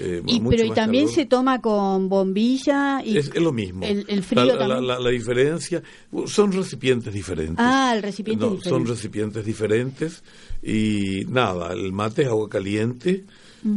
eh, 0.00 0.22
y, 0.26 0.40
pero 0.40 0.64
y 0.64 0.70
también 0.70 1.04
calor. 1.06 1.14
se 1.16 1.26
toma 1.26 1.60
con 1.60 2.08
bombilla 2.08 3.02
y 3.04 3.16
es, 3.18 3.32
es 3.34 3.42
lo 3.42 3.52
mismo. 3.52 3.84
El, 3.84 4.04
el 4.08 4.22
frío 4.22 4.44
la, 4.44 4.52
la- 4.54 4.58
también. 4.60 4.86
la- 4.86 4.98
la 5.00 5.10
diferencia, 5.10 5.82
son 6.26 6.52
recipientes 6.52 7.12
diferentes. 7.12 7.56
Ah, 7.58 7.94
el 7.96 8.02
recipiente 8.02 8.44
No, 8.44 8.52
es 8.52 8.58
diferente. 8.58 8.78
Son 8.84 8.86
recipientes 8.94 9.44
diferentes 9.44 10.22
y 10.62 11.24
nada, 11.28 11.72
el 11.72 11.92
mate 11.92 12.22
es 12.22 12.28
agua 12.28 12.48
caliente 12.48 13.24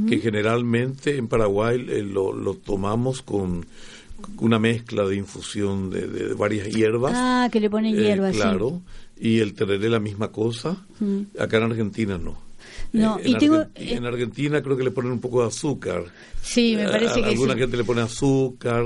que 0.07 0.19
generalmente 0.19 1.17
en 1.17 1.27
Paraguay 1.27 1.83
eh, 1.89 2.03
lo, 2.03 2.33
lo 2.33 2.53
tomamos 2.53 3.23
con 3.23 3.65
una 4.37 4.59
mezcla 4.59 5.05
de 5.05 5.15
infusión 5.15 5.89
de, 5.89 6.07
de 6.07 6.33
varias 6.33 6.67
hierbas. 6.69 7.13
Ah, 7.15 7.49
que 7.51 7.59
le 7.59 7.69
ponen 7.69 7.97
eh, 7.97 8.01
hierbas, 8.03 8.33
sí. 8.35 8.41
claro, 8.41 8.81
y 9.19 9.39
el 9.39 9.53
tereré 9.53 9.89
la 9.89 9.99
misma 9.99 10.29
cosa. 10.31 10.77
Mm. 10.99 11.21
Acá 11.39 11.57
en 11.57 11.63
Argentina 11.63 12.17
no. 12.17 12.37
No, 12.93 13.17
Eh, 13.19 13.23
y 13.29 13.33
en, 13.33 13.37
tengo- 13.39 13.65
en 13.75 14.05
Argentina 14.05 14.61
creo 14.61 14.75
que 14.77 14.83
le 14.83 14.91
ponen 14.91 15.11
un 15.13 15.19
poco 15.21 15.41
de 15.41 15.47
azúcar. 15.47 16.03
Sí, 16.41 16.75
me 16.75 16.87
parece 16.87 17.19
a- 17.19 17.23
que 17.23 17.29
alguna 17.29 17.53
sí. 17.53 17.59
gente 17.59 17.77
le 17.77 17.83
pone 17.83 18.01
azúcar 18.01 18.83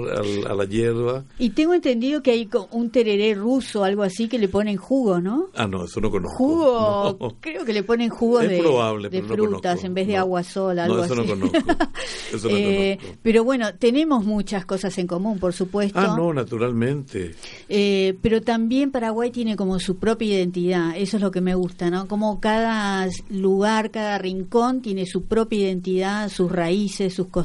a 0.47 0.53
la 0.53 0.65
hierba. 0.65 1.23
Y 1.39 1.51
tengo 1.51 1.73
entendido 1.73 2.21
que 2.21 2.31
hay 2.31 2.49
un 2.71 2.89
tereré 2.89 3.33
ruso, 3.33 3.83
algo 3.83 4.03
así, 4.03 4.27
que 4.27 4.37
le 4.37 4.47
ponen 4.49 4.77
jugo, 4.77 5.21
¿no? 5.21 5.47
Ah, 5.55 5.65
no, 5.67 5.85
eso 5.85 6.01
no 6.01 6.11
conozco. 6.11 6.37
Jugo, 6.37 7.17
No. 7.19 7.35
creo 7.39 7.63
que 7.65 7.73
le 7.73 7.83
ponen 7.83 8.09
jugo 8.09 8.41
Es 8.41 8.49
de, 8.49 8.59
probable, 8.59 9.09
de 9.09 9.21
no 9.21 9.27
frutas 9.29 9.61
conozco. 9.61 9.87
en 9.87 9.93
vez 9.93 10.07
de 10.07 10.13
No. 10.13 10.19
agua 10.19 10.43
sola, 10.43 10.87
No, 10.87 10.93
algo 10.93 11.05
eso 11.05 11.15
no 11.15 11.21
así. 11.21 11.31
conozco. 11.31 11.57
Eso 12.33 12.49
no 12.49 12.57
Eh, 12.57 12.97
conozco. 12.99 13.19
Pero 13.23 13.43
bueno, 13.43 13.73
tenemos 13.75 14.25
muchas 14.25 14.65
cosas 14.65 14.97
en 14.97 15.07
común, 15.07 15.39
por 15.39 15.53
supuesto. 15.53 15.97
Ah, 15.99 16.15
no, 16.17 16.33
naturalmente. 16.33 17.31
Eh, 17.69 18.17
pero 18.21 18.41
también 18.41 18.91
Paraguay 18.91 19.31
tiene 19.31 19.55
como 19.55 19.79
su 19.79 19.97
propia 19.97 20.35
identidad, 20.35 20.97
eso 20.97 21.17
es 21.17 21.23
lo 21.23 21.31
que 21.31 21.41
me 21.41 21.55
gusta, 21.55 21.89
¿no? 21.89 22.07
Como 22.07 22.39
cada 22.41 23.07
lugar, 23.29 23.91
cada 23.91 24.17
rincón 24.17 24.81
tiene 24.81 25.05
su 25.05 25.23
propia 25.23 25.59
identidad, 25.59 26.29
sus 26.29 26.51
raíces, 26.51 27.13
sus 27.13 27.27
costumbres. 27.27 27.44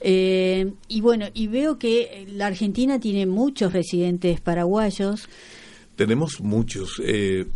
Eh, 0.00 0.72
y 0.88 1.00
bueno, 1.00 1.26
y 1.34 1.46
veo 1.48 1.78
que 1.78 2.26
la 2.32 2.46
Argentina 2.46 2.98
tiene 2.98 3.26
muchos 3.26 3.72
residentes 3.72 4.40
paraguayos. 4.40 5.28
Tenemos 5.96 6.40
muchos. 6.40 7.00
Eh, 7.04 7.46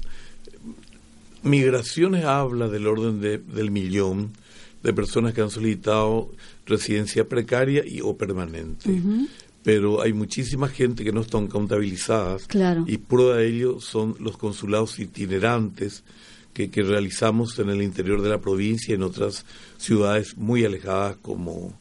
migraciones 1.43 2.25
habla 2.25 2.69
del 2.69 2.87
orden 2.87 3.21
de, 3.21 3.39
del 3.39 3.71
millón 3.71 4.33
de 4.83 4.93
personas 4.93 5.33
que 5.35 5.41
han 5.41 5.51
solicitado 5.51 6.31
residencia 6.67 7.27
precaria 7.29 7.83
y 7.87 8.01
o 8.03 8.17
permanente. 8.17 8.91
Pero 9.63 10.03
hay 10.03 10.13
muchísima 10.13 10.69
gente 10.69 11.05
que 11.05 11.13
no 11.13 11.23
están 11.23 11.47
contabilizadas 11.47 12.47
Claro. 12.47 12.85
y 12.87 12.99
prueba 12.99 13.37
de 13.37 13.49
ello 13.49 13.81
son 13.81 14.15
los 14.21 14.37
consulados 14.37 14.99
itinerantes 14.99 16.05
que, 16.55 16.71
que 16.71 16.83
realizamos 16.83 17.59
en 17.59 17.69
el 17.69 17.83
interior 17.83 18.23
de 18.23 18.31
la 18.31 18.41
provincia 18.41 18.93
y 18.93 18.95
en 18.95 19.03
otras 19.03 19.45
ciudades 19.77 20.37
muy 20.39 20.65
alejadas 20.65 21.17
como 21.21 21.79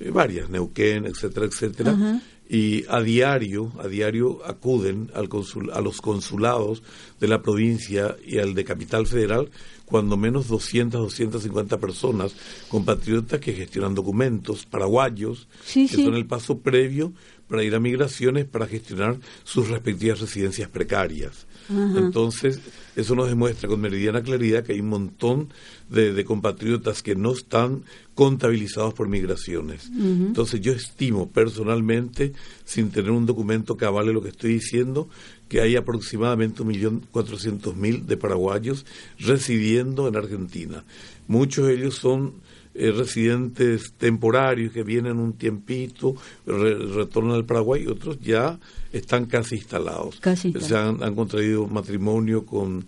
eh, 0.00 0.10
varias, 0.10 0.50
Neuquén, 0.50 1.06
etcétera, 1.06 1.46
etcétera. 1.46 2.20
Y 2.50 2.84
a 2.88 3.02
diario, 3.02 3.72
a 3.78 3.88
diario 3.88 4.40
acuden 4.46 5.10
al 5.14 5.28
consul- 5.28 5.70
a 5.70 5.82
los 5.82 6.00
consulados 6.00 6.82
de 7.20 7.28
la 7.28 7.42
provincia 7.42 8.16
y 8.26 8.38
al 8.38 8.54
de 8.54 8.64
Capital 8.64 9.06
Federal 9.06 9.50
cuando 9.84 10.16
menos 10.16 10.48
200, 10.48 11.00
250 11.02 11.78
personas, 11.78 12.34
compatriotas 12.68 13.40
que 13.40 13.52
gestionan 13.54 13.94
documentos, 13.94 14.66
paraguayos, 14.66 15.46
Sí, 15.64 15.88
que 15.88 15.96
sí. 15.96 16.04
son 16.04 16.14
el 16.14 16.26
paso 16.26 16.58
previo 16.58 17.12
para 17.48 17.62
ir 17.64 17.74
a 17.74 17.80
migraciones 17.80 18.44
para 18.46 18.66
gestionar 18.66 19.18
sus 19.44 19.68
respectivas 19.68 20.20
residencias 20.20 20.68
precarias. 20.68 21.46
Entonces, 21.68 22.60
eso 22.96 23.14
nos 23.14 23.28
demuestra 23.28 23.68
con 23.68 23.80
meridiana 23.80 24.22
claridad 24.22 24.64
que 24.64 24.72
hay 24.72 24.80
un 24.80 24.88
montón 24.88 25.48
de, 25.90 26.12
de 26.12 26.24
compatriotas 26.24 27.02
que 27.02 27.14
no 27.14 27.32
están 27.32 27.84
contabilizados 28.14 28.94
por 28.94 29.08
migraciones. 29.08 29.90
Entonces, 29.94 30.60
yo 30.60 30.72
estimo 30.72 31.28
personalmente, 31.28 32.32
sin 32.64 32.90
tener 32.90 33.10
un 33.10 33.26
documento 33.26 33.76
que 33.76 33.84
avale 33.84 34.12
lo 34.12 34.22
que 34.22 34.30
estoy 34.30 34.54
diciendo, 34.54 35.08
que 35.48 35.60
hay 35.60 35.76
aproximadamente 35.76 36.62
un 36.62 36.68
millón 36.68 37.06
cuatrocientos 37.10 37.76
mil 37.76 38.06
de 38.06 38.16
paraguayos 38.16 38.86
residiendo 39.18 40.08
en 40.08 40.16
Argentina. 40.16 40.84
Muchos 41.26 41.66
de 41.68 41.74
ellos 41.74 41.94
son 41.94 42.34
eh, 42.78 42.92
residentes 42.92 43.92
temporarios 43.98 44.72
que 44.72 44.82
vienen 44.84 45.18
un 45.18 45.32
tiempito, 45.34 46.14
re- 46.46 46.78
retornan 46.78 47.34
al 47.34 47.44
Paraguay, 47.44 47.82
y 47.82 47.86
otros 47.88 48.18
ya 48.20 48.58
están 48.92 49.26
casi 49.26 49.56
instalados. 49.56 50.20
Casi 50.20 50.52
Se 50.52 50.76
han 50.76 51.14
contraído 51.14 51.66
matrimonio 51.66 52.46
con, 52.46 52.86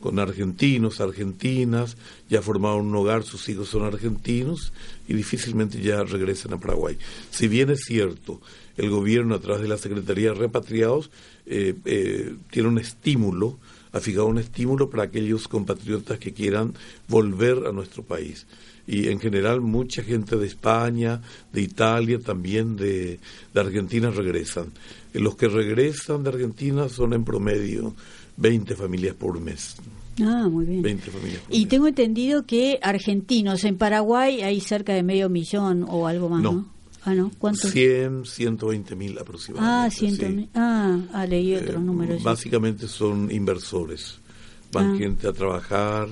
con 0.00 0.18
argentinos, 0.18 1.00
argentinas, 1.00 1.96
ya 2.28 2.40
formaron 2.42 2.86
un 2.86 2.96
hogar, 2.96 3.22
sus 3.22 3.48
hijos 3.48 3.68
son 3.68 3.84
argentinos 3.84 4.72
y 5.08 5.14
difícilmente 5.14 5.80
ya 5.80 6.04
regresan 6.04 6.52
a 6.52 6.58
Paraguay. 6.60 6.96
Si 7.30 7.48
bien 7.48 7.70
es 7.70 7.80
cierto, 7.86 8.40
el 8.76 8.88
gobierno 8.90 9.34
a 9.34 9.40
través 9.40 9.62
de 9.62 9.68
la 9.68 9.76
Secretaría 9.78 10.30
de 10.32 10.38
Repatriados 10.38 11.10
eh, 11.46 11.74
eh, 11.84 12.34
tiene 12.50 12.68
un 12.68 12.78
estímulo, 12.78 13.58
ha 13.92 14.00
fijado 14.00 14.26
un 14.26 14.38
estímulo 14.38 14.88
para 14.90 15.04
aquellos 15.04 15.48
compatriotas 15.48 16.18
que 16.18 16.32
quieran 16.32 16.74
volver 17.08 17.66
a 17.66 17.72
nuestro 17.72 18.02
país. 18.02 18.46
Y 18.86 19.08
en 19.08 19.20
general 19.20 19.60
mucha 19.60 20.02
gente 20.02 20.36
de 20.36 20.46
España, 20.46 21.20
de 21.52 21.60
Italia, 21.62 22.18
también 22.18 22.76
de, 22.76 23.20
de 23.54 23.60
Argentina 23.60 24.10
regresan. 24.10 24.66
Eh, 25.14 25.20
Los 25.20 25.36
que 25.36 25.48
regresan 25.48 26.22
de 26.24 26.30
Argentina 26.30 26.88
son 26.88 27.12
en 27.12 27.24
promedio 27.24 27.94
20 28.36 28.74
familias 28.74 29.14
por 29.14 29.38
mes. 29.40 29.76
Ah, 30.22 30.48
muy 30.50 30.64
bien. 30.64 30.82
20 30.82 31.10
familias 31.10 31.42
por 31.42 31.54
Y 31.54 31.60
mes. 31.60 31.68
tengo 31.68 31.86
entendido 31.86 32.44
que 32.46 32.78
argentinos 32.82 33.64
en 33.64 33.76
Paraguay 33.76 34.42
hay 34.42 34.60
cerca 34.60 34.92
de 34.92 35.02
medio 35.02 35.28
millón 35.28 35.84
o 35.88 36.06
algo 36.06 36.28
más, 36.28 36.42
¿no? 36.42 36.52
No. 36.52 36.79
Ah, 37.04 37.14
¿no? 37.14 37.30
¿Cuántos? 37.38 37.70
100, 37.70 38.26
120 38.26 38.94
mil 38.96 39.18
aproximadamente. 39.18 39.86
Ah, 39.86 39.90
ciento 39.90 40.26
sí. 40.26 40.32
mil. 40.32 40.48
Ah, 40.54 40.98
ah, 41.14 41.26
leí 41.26 41.54
Eh. 41.54 42.18
Básicamente 42.22 42.86
son 42.88 43.30
inversores. 43.30 44.18
Van 44.72 44.94
Ah. 44.94 44.98
gente 44.98 45.26
a 45.26 45.32
trabajar, 45.32 46.08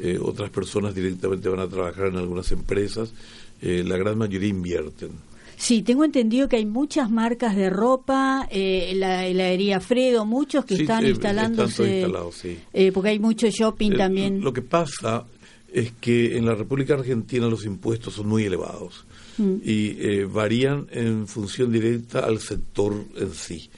eh, 0.00 0.18
otras 0.20 0.50
personas 0.50 0.94
directamente 0.94 1.48
van 1.48 1.60
a 1.60 1.68
trabajar 1.68 2.06
en 2.08 2.16
algunas 2.16 2.52
empresas. 2.52 3.12
Eh, 3.60 3.82
la 3.86 3.96
gran 3.96 4.18
mayoría 4.18 4.48
invierten. 4.50 5.10
Sí, 5.56 5.82
tengo 5.82 6.04
entendido 6.04 6.48
que 6.48 6.54
hay 6.56 6.66
muchas 6.66 7.10
marcas 7.10 7.56
de 7.56 7.68
ropa, 7.68 8.46
eh, 8.52 8.92
la 8.94 9.26
heladería 9.26 9.80
Fredo, 9.80 10.24
muchos 10.24 10.64
que 10.64 10.76
Sí, 10.76 10.82
están 10.82 11.04
instalándose. 11.04 12.02
están 12.02 12.30
sí. 12.32 12.58
porque 12.94 13.08
hay 13.08 13.18
mucho 13.18 13.48
shopping 13.48 13.96
también. 13.96 14.40
Lo 14.40 14.52
que 14.52 14.62
pasa 14.62 15.24
es 15.72 15.92
que 16.00 16.36
en 16.36 16.46
la 16.46 16.54
República 16.54 16.94
Argentina 16.94 17.48
los 17.48 17.64
impuestos 17.64 18.14
son 18.14 18.28
muy 18.28 18.44
elevados 18.44 19.04
Y 19.38 19.96
eh, 20.00 20.24
varían 20.24 20.86
en 20.90 21.28
función 21.28 21.70
directa 21.70 22.20
al 22.20 22.40
sector 22.40 22.94
en 23.16 23.32
sí. 23.32 23.70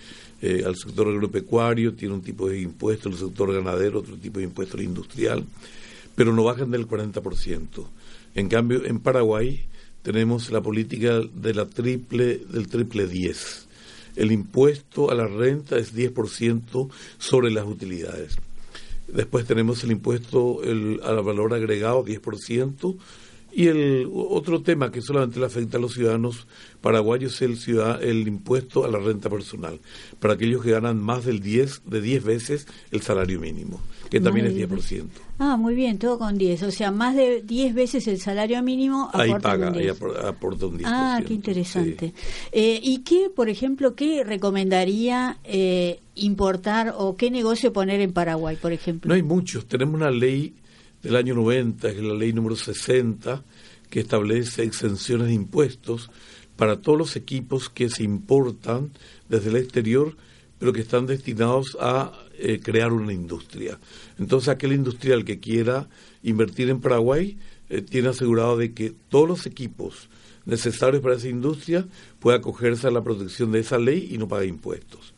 Eh, 0.42 0.62
al 0.64 0.74
sector 0.76 1.08
agropecuario 1.08 1.92
tiene 1.92 2.14
un 2.14 2.22
tipo 2.22 2.48
de 2.48 2.60
impuesto, 2.60 3.10
el 3.10 3.16
sector 3.16 3.52
ganadero 3.52 3.98
otro 3.98 4.16
tipo 4.16 4.38
de 4.38 4.46
impuesto, 4.46 4.80
industrial, 4.80 5.44
pero 6.14 6.32
no 6.32 6.44
bajan 6.44 6.70
del 6.70 6.88
40%. 6.88 7.84
En 8.34 8.48
cambio, 8.48 8.84
en 8.86 9.00
Paraguay 9.00 9.64
tenemos 10.02 10.50
la 10.50 10.62
política 10.62 11.20
de 11.20 11.52
la 11.54 11.66
triple, 11.66 12.38
del 12.48 12.68
triple 12.68 13.06
10. 13.06 13.66
El 14.16 14.32
impuesto 14.32 15.10
a 15.10 15.14
la 15.14 15.26
renta 15.26 15.78
es 15.78 15.94
10% 15.94 16.88
sobre 17.18 17.50
las 17.50 17.66
utilidades. 17.66 18.36
Después 19.08 19.44
tenemos 19.44 19.82
el 19.84 19.92
impuesto 19.92 20.60
al 20.62 21.22
valor 21.22 21.52
agregado, 21.52 22.04
10%. 22.04 22.96
Y 23.52 23.66
el 23.66 24.08
otro 24.12 24.62
tema 24.62 24.90
que 24.92 25.02
solamente 25.02 25.40
le 25.40 25.46
afecta 25.46 25.76
a 25.76 25.80
los 25.80 25.94
ciudadanos 25.94 26.46
paraguayos 26.80 27.34
es 27.34 27.42
el, 27.42 27.56
ciudad, 27.56 28.02
el 28.02 28.26
impuesto 28.28 28.84
a 28.84 28.88
la 28.88 28.98
renta 28.98 29.28
personal, 29.28 29.80
para 30.18 30.34
aquellos 30.34 30.62
que 30.62 30.70
ganan 30.70 30.98
más 31.02 31.24
del 31.24 31.40
10, 31.40 31.82
de 31.86 32.00
10 32.00 32.24
veces 32.24 32.66
el 32.90 33.02
salario 33.02 33.40
mínimo, 33.40 33.80
que 34.08 34.20
también 34.20 34.46
de 34.46 34.52
es 34.52 34.56
10 34.68 34.70
10%. 34.70 35.04
Ah, 35.40 35.56
muy 35.56 35.74
bien, 35.74 35.98
todo 35.98 36.18
con 36.18 36.38
10. 36.38 36.62
O 36.64 36.70
sea, 36.70 36.90
más 36.90 37.16
de 37.16 37.42
10 37.42 37.74
veces 37.74 38.06
el 38.06 38.20
salario 38.20 38.62
mínimo 38.62 39.10
Ahí 39.12 39.32
paga, 39.42 39.68
un 39.70 39.74
ahí 39.74 39.82
10. 39.84 40.00
apor- 40.00 40.24
aporta 40.24 40.66
un 40.66 40.78
10%. 40.78 40.82
Ah, 40.86 41.20
qué 41.26 41.34
interesante. 41.34 42.08
sí. 42.08 42.14
Eh, 42.52 42.80
¿Y 42.82 42.98
qué, 42.98 43.30
por 43.34 43.48
ejemplo, 43.48 43.94
qué 43.94 44.22
recomendaría 44.24 45.38
eh, 45.44 46.00
importar 46.14 46.94
o 46.96 47.16
qué 47.16 47.30
negocio 47.30 47.72
poner 47.72 48.00
en 48.00 48.12
Paraguay, 48.12 48.56
por 48.60 48.72
ejemplo? 48.72 49.08
No 49.08 49.14
hay 49.14 49.22
muchos. 49.22 49.66
Tenemos 49.66 49.94
una 49.94 50.10
ley 50.10 50.54
del 51.02 51.16
año 51.16 51.34
90, 51.34 51.92
que 51.92 51.98
es 51.98 52.04
la 52.04 52.14
ley 52.14 52.32
número 52.32 52.56
60, 52.56 53.42
que 53.88 54.00
establece 54.00 54.62
exenciones 54.62 55.28
de 55.28 55.34
impuestos 55.34 56.10
para 56.56 56.80
todos 56.80 56.98
los 56.98 57.16
equipos 57.16 57.68
que 57.68 57.88
se 57.88 58.02
importan 58.02 58.92
desde 59.28 59.50
el 59.50 59.56
exterior, 59.56 60.16
pero 60.58 60.72
que 60.72 60.82
están 60.82 61.06
destinados 61.06 61.76
a 61.80 62.12
eh, 62.38 62.60
crear 62.62 62.92
una 62.92 63.12
industria. 63.12 63.78
Entonces, 64.18 64.50
aquel 64.50 64.72
industrial 64.72 65.24
que 65.24 65.40
quiera 65.40 65.88
invertir 66.22 66.68
en 66.68 66.80
Paraguay 66.80 67.38
eh, 67.70 67.82
tiene 67.82 68.08
asegurado 68.08 68.56
de 68.58 68.74
que 68.74 68.92
todos 69.08 69.26
los 69.26 69.46
equipos 69.46 70.10
necesarios 70.44 71.02
para 71.02 71.16
esa 71.16 71.28
industria 71.28 71.86
pueda 72.18 72.38
acogerse 72.38 72.86
a 72.86 72.90
la 72.90 73.02
protección 73.02 73.52
de 73.52 73.60
esa 73.60 73.78
ley 73.78 74.08
y 74.12 74.18
no 74.18 74.28
paga 74.28 74.44
impuestos. 74.44 75.14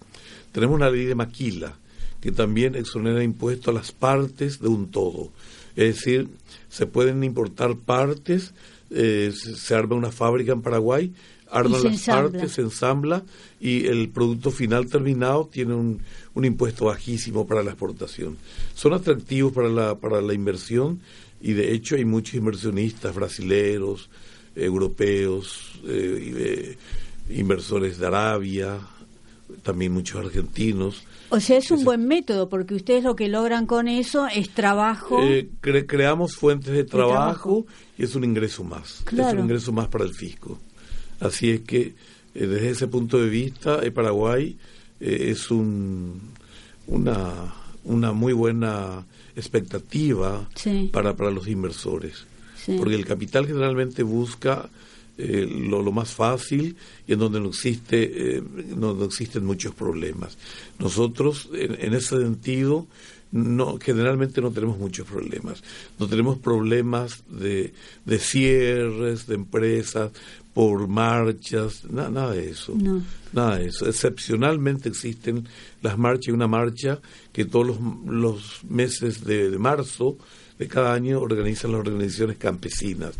Tenemos 0.52 0.76
una 0.76 0.90
ley 0.90 1.06
de 1.06 1.14
maquila 1.14 1.76
que 2.20 2.30
también 2.30 2.76
exonera 2.76 3.24
impuestos 3.24 3.68
a 3.68 3.76
las 3.76 3.90
partes 3.90 4.60
de 4.60 4.68
un 4.68 4.90
todo. 4.90 5.32
Es 5.76 5.96
decir, 5.96 6.28
se 6.68 6.86
pueden 6.86 7.24
importar 7.24 7.76
partes, 7.76 8.52
eh, 8.90 9.32
se, 9.32 9.74
arma 9.74 9.96
una 9.96 10.12
fábrica 10.12 10.52
en 10.52 10.62
Paraguay, 10.62 11.12
arman 11.50 11.82
las 11.82 11.92
ensambla. 11.92 12.30
partes, 12.30 12.52
se 12.52 12.62
ensambla 12.62 13.22
y 13.60 13.86
el 13.86 14.08
producto 14.08 14.50
final 14.50 14.88
terminado 14.88 15.48
tiene 15.50 15.74
un, 15.74 16.00
un 16.34 16.44
impuesto 16.44 16.86
bajísimo 16.86 17.46
para 17.46 17.62
la 17.62 17.70
exportación. 17.70 18.36
Son 18.74 18.92
atractivos 18.92 19.52
para 19.52 19.68
la, 19.68 19.94
para 19.96 20.20
la 20.20 20.34
inversión 20.34 21.00
y 21.40 21.52
de 21.52 21.72
hecho 21.72 21.96
hay 21.96 22.04
muchos 22.04 22.34
inversionistas 22.34 23.14
brasileros, 23.14 24.08
europeos, 24.54 25.80
eh, 25.86 26.76
eh, 27.28 27.36
inversores 27.36 27.98
de 27.98 28.06
Arabia, 28.06 28.78
también 29.62 29.92
muchos 29.92 30.24
argentinos. 30.24 31.04
O 31.34 31.40
sea, 31.40 31.56
es 31.58 31.70
un 31.70 31.82
buen 31.84 32.06
método 32.06 32.48
porque 32.48 32.74
ustedes 32.74 33.02
lo 33.04 33.16
que 33.16 33.28
logran 33.28 33.66
con 33.66 33.88
eso 33.88 34.26
es 34.28 34.50
trabajo. 34.50 35.20
Eh, 35.22 35.48
cre- 35.62 35.86
creamos 35.86 36.36
fuentes 36.36 36.72
de 36.74 36.84
trabajo, 36.84 37.14
trabajo. 37.64 37.66
y 37.98 38.04
es 38.04 38.14
un 38.14 38.24
ingreso 38.24 38.64
más. 38.64 38.98
Es 38.98 39.04
Claro. 39.04 39.38
un 39.38 39.44
ingreso 39.46 39.72
más 39.72 39.88
para 39.88 40.04
el 40.04 40.12
fisco. 40.14 40.60
Así 41.20 41.50
es 41.50 41.60
que 41.62 41.80
eh, 42.34 42.46
desde 42.46 42.70
ese 42.70 42.86
punto 42.86 43.18
de 43.18 43.28
vista, 43.28 43.80
eh, 43.82 43.90
Paraguay 43.90 44.56
eh, 45.00 45.28
es 45.30 45.50
un, 45.50 46.20
una, 46.86 47.54
una 47.84 48.12
muy 48.12 48.32
buena 48.32 49.04
expectativa 49.34 50.48
Sí. 50.54 50.90
para, 50.92 51.14
para 51.16 51.30
los 51.30 51.48
inversores. 51.48 52.24
Sí. 52.56 52.76
Porque 52.78 52.94
el 52.94 53.04
capital 53.06 53.46
generalmente 53.46 54.02
busca 54.02 54.68
eh, 55.22 55.46
lo, 55.70 55.82
lo 55.82 55.92
más 55.92 56.10
fácil 56.14 56.76
y 57.06 57.12
en 57.14 57.18
donde 57.18 57.40
no 57.40 57.48
existe 57.48 57.98
eh, 58.38 58.42
existen 59.04 59.44
muchos 59.44 59.74
problemas. 59.74 60.36
Nosotros, 60.78 61.48
en, 61.54 61.76
en 61.80 61.94
ese 61.94 62.18
sentido, 62.18 62.86
no 63.30 63.78
generalmente 63.78 64.40
no 64.42 64.50
tenemos 64.50 64.78
muchos 64.78 65.06
problemas. 65.06 65.62
No 65.98 66.06
tenemos 66.06 66.38
problemas 66.38 67.24
de, 67.30 67.72
de 68.04 68.18
cierres 68.18 69.26
de 69.26 69.34
empresas 69.36 70.10
por 70.52 70.86
marchas, 70.86 71.84
na- 71.90 72.10
nada 72.10 72.32
de 72.32 72.50
eso. 72.50 72.74
No. 72.76 73.02
Nada 73.32 73.56
de 73.58 73.66
eso. 73.68 73.88
Excepcionalmente 73.88 74.90
existen 74.90 75.48
las 75.80 75.96
marchas, 75.96 76.28
y 76.28 76.32
una 76.32 76.46
marcha 76.46 77.00
que 77.32 77.46
todos 77.46 77.66
los, 77.68 77.78
los 78.06 78.60
meses 78.68 79.24
de, 79.24 79.50
de 79.50 79.58
marzo 79.58 80.18
de 80.58 80.68
cada 80.68 80.92
año 80.92 81.18
organizan 81.20 81.72
las 81.72 81.80
organizaciones 81.80 82.36
campesinas. 82.36 83.14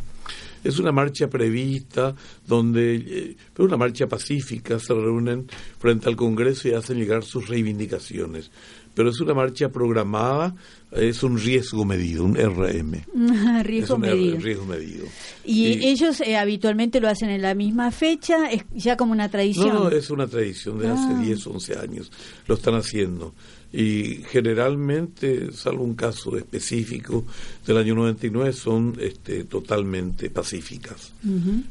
Es 0.65 0.79
una 0.79 0.93
marcha 0.93 1.29
prevista 1.29 2.15
donde, 2.47 2.95
eh, 2.97 3.37
pero 3.55 3.67
una 3.67 3.77
marcha 3.77 4.07
pacífica, 4.07 4.79
se 4.79 4.95
reúnen 4.95 5.47
frente 5.79 6.09
al 6.09 6.17
Congreso 6.17 6.69
y 6.69 6.73
hacen 6.73 6.99
llegar 6.99 7.25
sus 7.25 7.49
reivindicaciones. 7.49 8.51
pero 8.95 9.09
es 9.09 9.19
una 9.21 9.33
marcha 9.33 9.71
programada, 9.71 10.55
es 10.91 11.23
un 11.23 11.39
riesgo 11.39 11.85
medido, 11.87 12.25
un 12.25 12.35
RM. 12.37 13.05
riesgo 13.65 13.85
es 13.85 13.91
un 13.91 14.01
medido. 14.03 14.39
riesgo 14.39 14.65
medido. 14.67 15.07
Y, 15.47 15.87
ellos 15.89 16.21
eh, 16.21 16.37
habitualmente 16.37 17.01
lo 17.01 17.09
hacen 17.09 17.31
en 17.31 17.41
la 17.41 17.55
misma 17.55 17.91
fecha, 17.91 18.51
es 18.51 18.65
ya 18.75 18.99
como 18.99 19.13
una 19.13 19.31
tradición. 19.31 19.69
No, 19.69 19.85
no, 19.85 19.91
es 19.91 20.11
una 20.11 20.27
tradición 20.27 20.79
de 20.79 20.89
hace 20.89 21.11
Ah. 21.11 21.21
10, 21.23 21.47
11 21.47 21.79
años. 21.79 22.13
Lo 22.47 22.55
están 22.55 22.75
haciendo. 22.75 23.35
Y 23.73 24.17
generalmente, 24.29 25.51
salvo 25.53 25.85
un 25.85 25.95
caso 25.95 26.37
específico 26.37 27.25
del 27.67 27.79
año 27.79 27.95
99, 27.95 28.53
son 28.53 28.97
este, 29.01 29.45
totalmente 29.45 30.29
pacíficas. 30.31 31.13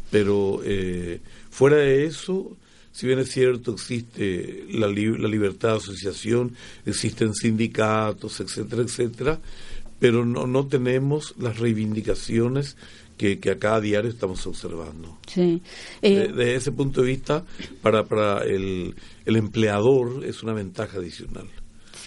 Pero 0.09 0.61
eh, 0.65 1.19
fuera 1.49 1.77
de 1.77 2.05
eso, 2.05 2.57
si 2.91 3.07
bien 3.07 3.19
es 3.19 3.29
cierto, 3.31 3.73
existe 3.73 4.65
la, 4.71 4.87
li- 4.87 5.17
la 5.17 5.27
libertad 5.27 5.71
de 5.71 5.77
asociación, 5.77 6.53
existen 6.85 7.33
sindicatos, 7.35 8.39
etcétera, 8.39 8.81
etcétera, 8.81 9.39
pero 9.99 10.25
no, 10.25 10.47
no 10.47 10.65
tenemos 10.67 11.35
las 11.37 11.59
reivindicaciones 11.59 12.75
que, 13.17 13.37
que 13.39 13.51
acá 13.51 13.75
a 13.75 13.81
diario 13.81 14.09
estamos 14.09 14.47
observando. 14.47 15.19
Sí. 15.27 15.61
Eh, 16.01 16.15
De- 16.15 16.27
Desde 16.29 16.55
ese 16.55 16.71
punto 16.71 17.01
de 17.01 17.07
vista, 17.07 17.45
para, 17.83 18.05
para 18.05 18.43
el, 18.43 18.95
el 19.25 19.35
empleador 19.35 20.25
es 20.25 20.41
una 20.41 20.53
ventaja 20.53 20.97
adicional. 20.97 21.45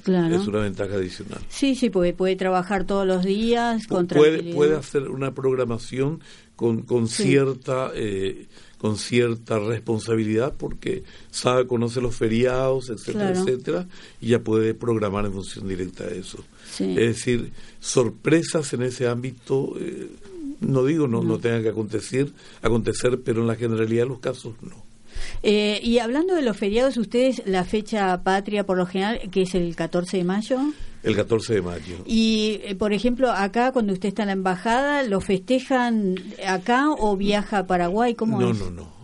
Claro. 0.02 0.34
Es 0.36 0.46
una 0.46 0.60
ventaja 0.60 0.94
adicional. 0.94 1.40
Sí, 1.48 1.74
sí, 1.74 1.90
puede, 1.90 2.12
puede 2.12 2.36
trabajar 2.36 2.84
todos 2.84 3.06
los 3.06 3.24
días 3.24 3.86
con 3.86 4.06
puede, 4.06 4.54
puede 4.54 4.76
hacer 4.76 5.08
una 5.08 5.34
programación 5.34 6.20
con, 6.56 6.82
con 6.82 7.08
Sí. 7.08 7.24
cierta 7.24 7.90
eh, 7.94 8.46
con 8.78 8.98
cierta 8.98 9.58
responsabilidad 9.58 10.52
porque 10.58 11.04
sabe, 11.30 11.66
conoce 11.66 12.02
los 12.02 12.14
feriados, 12.14 12.90
etcétera, 12.90 13.32
Claro. 13.32 13.40
etcétera, 13.48 13.88
y 14.20 14.28
ya 14.28 14.40
puede 14.40 14.74
programar 14.74 15.24
en 15.24 15.32
función 15.32 15.66
directa 15.66 16.04
de 16.04 16.18
eso. 16.18 16.44
Sí. 16.70 16.90
Es 16.90 16.96
decir, 17.16 17.50
sorpresas 17.80 18.72
en 18.74 18.82
ese 18.82 19.08
ámbito, 19.08 19.74
eh, 19.80 20.08
no 20.60 20.84
digo 20.84 21.06
no, 21.08 21.22
no 21.22 21.38
tengan 21.38 21.62
que 21.62 21.70
acontecer, 21.70 22.30
acontecer, 22.60 23.20
pero 23.24 23.40
en 23.40 23.46
la 23.46 23.54
generalidad 23.56 24.02
de 24.02 24.08
los 24.10 24.18
casos 24.20 24.54
no. 24.60 24.83
Eh, 25.42 25.80
y 25.82 25.98
hablando 25.98 26.34
de 26.34 26.42
los 26.42 26.56
feriados, 26.56 26.96
ustedes 26.96 27.42
la 27.46 27.64
fecha 27.64 28.22
patria 28.22 28.64
por 28.64 28.76
lo 28.78 28.86
general, 28.86 29.20
que 29.30 29.42
es 29.42 29.54
el 29.54 29.74
14 29.76 30.16
de 30.18 30.24
mayo, 30.24 30.58
El 31.02 31.14
14 31.16 31.54
de 31.54 31.62
mayo. 31.62 31.96
y 32.06 32.60
eh, 32.64 32.74
por 32.74 32.92
ejemplo 32.92 33.30
acá 33.30 33.72
cuando 33.72 33.92
usted 33.92 34.08
está 34.08 34.22
en 34.22 34.28
la 34.28 34.32
embajada, 34.34 35.02
¿lo 35.02 35.20
festejan 35.20 36.16
acá 36.46 36.90
o 36.90 37.16
viaja 37.16 37.58
a 37.58 37.66
Paraguay? 37.66 38.14
¿Cómo 38.14 38.40
no, 38.40 38.50
es? 38.50 38.58
no, 38.58 38.70
no. 38.70 38.94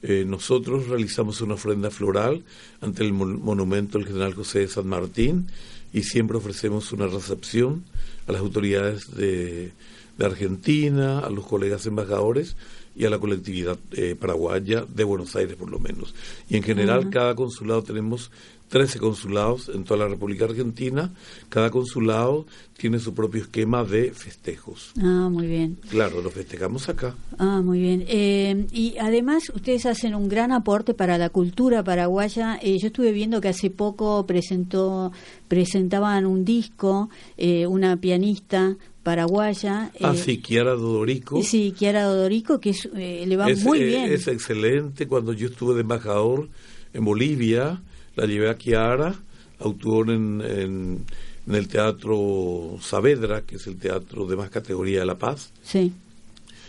Eh, 0.00 0.24
nosotros 0.24 0.86
realizamos 0.86 1.40
una 1.40 1.54
ofrenda 1.54 1.90
floral 1.90 2.44
ante 2.80 3.02
el 3.02 3.12
mon- 3.12 3.42
monumento 3.42 3.98
del 3.98 4.06
general 4.06 4.32
José 4.34 4.60
de 4.60 4.68
San 4.68 4.86
Martín 4.86 5.48
y 5.92 6.04
siempre 6.04 6.36
ofrecemos 6.36 6.92
una 6.92 7.08
recepción 7.08 7.82
a 8.28 8.32
las 8.32 8.40
autoridades 8.40 9.16
de, 9.16 9.72
de 10.16 10.24
Argentina, 10.24 11.18
a 11.18 11.30
los 11.30 11.44
colegas 11.46 11.84
embajadores 11.86 12.54
y 12.98 13.04
a 13.04 13.10
la 13.10 13.18
colectividad 13.18 13.78
eh, 13.92 14.16
paraguaya 14.18 14.84
de 14.86 15.04
Buenos 15.04 15.36
Aires 15.36 15.54
por 15.56 15.70
lo 15.70 15.78
menos. 15.78 16.14
Y 16.50 16.56
en 16.56 16.64
general 16.64 17.10
cada 17.10 17.34
consulado 17.36 17.82
tenemos 17.84 18.32
13 18.68 18.98
consulados 18.98 19.68
en 19.68 19.84
toda 19.84 20.00
la 20.00 20.08
República 20.08 20.44
Argentina. 20.44 21.12
Cada 21.48 21.70
consulado 21.70 22.46
tiene 22.76 22.98
su 22.98 23.14
propio 23.14 23.42
esquema 23.42 23.84
de 23.84 24.12
festejos. 24.12 24.92
Ah, 25.00 25.28
muy 25.30 25.46
bien. 25.46 25.78
Claro, 25.90 26.20
lo 26.22 26.30
festejamos 26.30 26.88
acá. 26.88 27.14
Ah, 27.38 27.60
muy 27.62 27.80
bien. 27.80 28.04
Eh, 28.08 28.66
y 28.72 28.96
además 28.98 29.50
ustedes 29.54 29.86
hacen 29.86 30.14
un 30.14 30.28
gran 30.28 30.52
aporte 30.52 30.94
para 30.94 31.18
la 31.18 31.30
cultura 31.30 31.82
paraguaya. 31.82 32.58
Eh, 32.62 32.78
yo 32.78 32.88
estuve 32.88 33.12
viendo 33.12 33.40
que 33.40 33.48
hace 33.48 33.70
poco 33.70 34.26
presentó 34.26 35.12
presentaban 35.48 36.26
un 36.26 36.44
disco, 36.44 37.08
eh, 37.38 37.66
una 37.66 37.96
pianista 37.96 38.76
paraguaya. 39.08 39.90
Ah, 40.02 40.12
eh, 40.14 40.18
sí, 40.18 40.38
Kiara 40.38 40.72
Dodorico. 40.72 41.42
Sí, 41.42 41.72
Kiara 41.76 42.02
Dodorico, 42.04 42.60
que 42.60 42.70
es, 42.70 42.86
eh, 42.94 43.24
le 43.26 43.36
va 43.38 43.48
es, 43.48 43.64
muy 43.64 43.80
eh, 43.80 43.86
bien. 43.86 44.12
es 44.12 44.28
excelente. 44.28 45.06
Cuando 45.06 45.32
yo 45.32 45.48
estuve 45.48 45.74
de 45.74 45.80
embajador 45.80 46.50
en 46.92 47.04
Bolivia, 47.06 47.80
la 48.18 48.26
llevé 48.26 48.50
a 48.50 48.56
Kiara, 48.56 49.14
actuó 49.60 50.02
en, 50.04 50.40
en, 50.42 51.04
en 51.46 51.54
el 51.54 51.68
Teatro 51.68 52.76
Saavedra, 52.82 53.42
que 53.42 53.56
es 53.56 53.66
el 53.66 53.76
teatro 53.76 54.26
de 54.26 54.36
más 54.36 54.50
categoría 54.50 55.00
de 55.00 55.06
La 55.06 55.16
Paz. 55.18 55.50
Sí. 55.62 55.92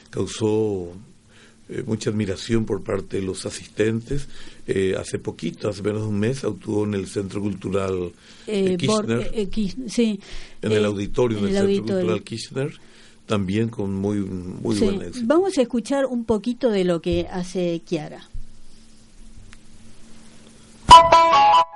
Causó 0.10 0.92
eh, 1.70 1.84
mucha 1.86 2.10
admiración 2.10 2.66
por 2.66 2.84
parte 2.84 3.18
de 3.18 3.24
los 3.24 3.46
asistentes. 3.46 4.28
Eh, 4.68 4.96
hace 4.98 5.18
poquito, 5.20 5.70
hace 5.70 5.82
menos 5.82 6.04
de 6.04 6.08
un 6.08 6.20
mes, 6.20 6.44
actuó 6.44 6.84
en 6.86 6.94
el 6.94 7.08
Centro 7.08 7.42
Cultural 7.42 8.12
Eh, 8.48 8.74
eh, 8.74 8.78
Kirchner, 8.78 9.32
Kirch- 9.50 9.88
sí. 9.90 10.20
en 10.62 10.72
el 10.72 10.86
auditorio 10.86 11.38
del 11.38 11.48
el 11.48 11.54
Centro 11.54 11.66
auditorio. 11.68 11.96
Cultural 11.98 12.24
Kirchner, 12.24 12.74
también 13.26 13.70
con 13.70 13.94
muy, 13.96 14.18
muy 14.20 14.76
Sí. 14.76 14.84
buen 14.86 15.02
éxito. 15.02 15.26
Vamos 15.28 15.58
a 15.58 15.62
escuchar 15.64 16.06
un 16.06 16.26
poquito 16.26 16.70
de 16.70 16.84
lo 16.86 17.02
que 17.02 17.28
hace 17.32 17.82
Kiara. 17.88 18.29
Thank 20.92 21.14
you. 21.14 21.69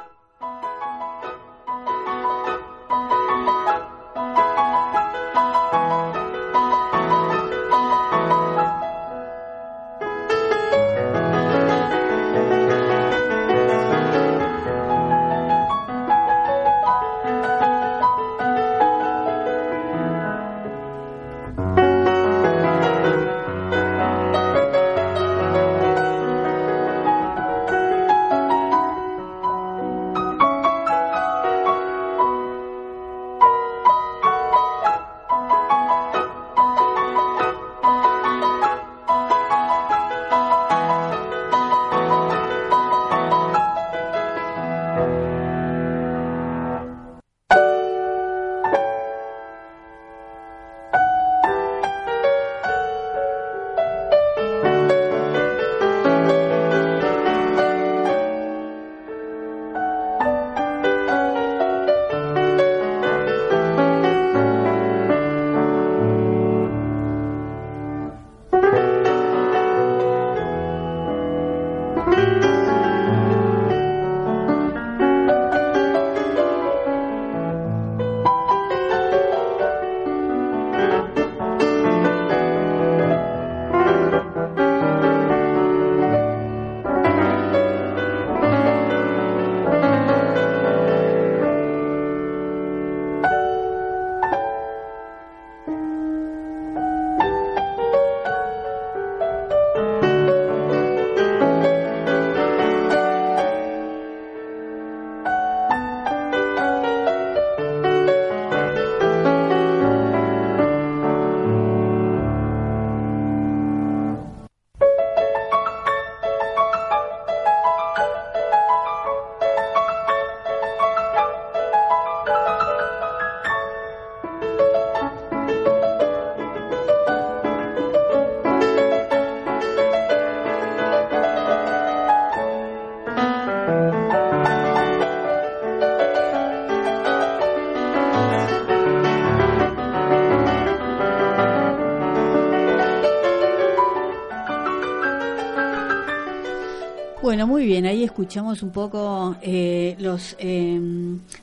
Bueno, 147.44 147.56
muy 147.58 147.66
bien, 147.66 147.86
ahí 147.86 148.06
escuchamos 148.06 148.64
un 148.64 148.72
poco 148.72 149.36
eh, 149.41 149.98
los 150.00 150.38
eh, 150.39 150.80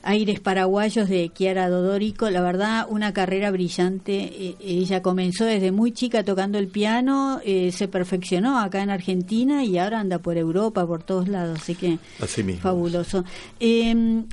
aires 0.01 0.39
paraguayos 0.39 1.07
de 1.07 1.29
Kiara 1.29 1.69
Dodorico. 1.69 2.27
La 2.31 2.41
verdad, 2.41 2.87
una 2.89 3.13
carrera 3.13 3.51
brillante. 3.51 4.15
Eh, 4.33 4.55
ella 4.61 5.03
comenzó 5.03 5.45
desde 5.45 5.71
muy 5.71 5.91
chica 5.91 6.23
tocando 6.23 6.57
el 6.57 6.69
piano, 6.69 7.39
eh, 7.45 7.71
se 7.71 7.87
perfeccionó 7.87 8.57
acá 8.57 8.81
en 8.81 8.89
Argentina 8.89 9.63
y 9.63 9.77
ahora 9.77 9.99
anda 9.99 10.17
por 10.17 10.37
Europa, 10.37 10.87
por 10.87 11.03
todos 11.03 11.27
lados. 11.27 11.59
Así 11.61 11.75
que 11.75 11.99
Así 12.19 12.41
mismo. 12.41 12.63
fabuloso. 12.63 13.23
Eh, 13.59 14.23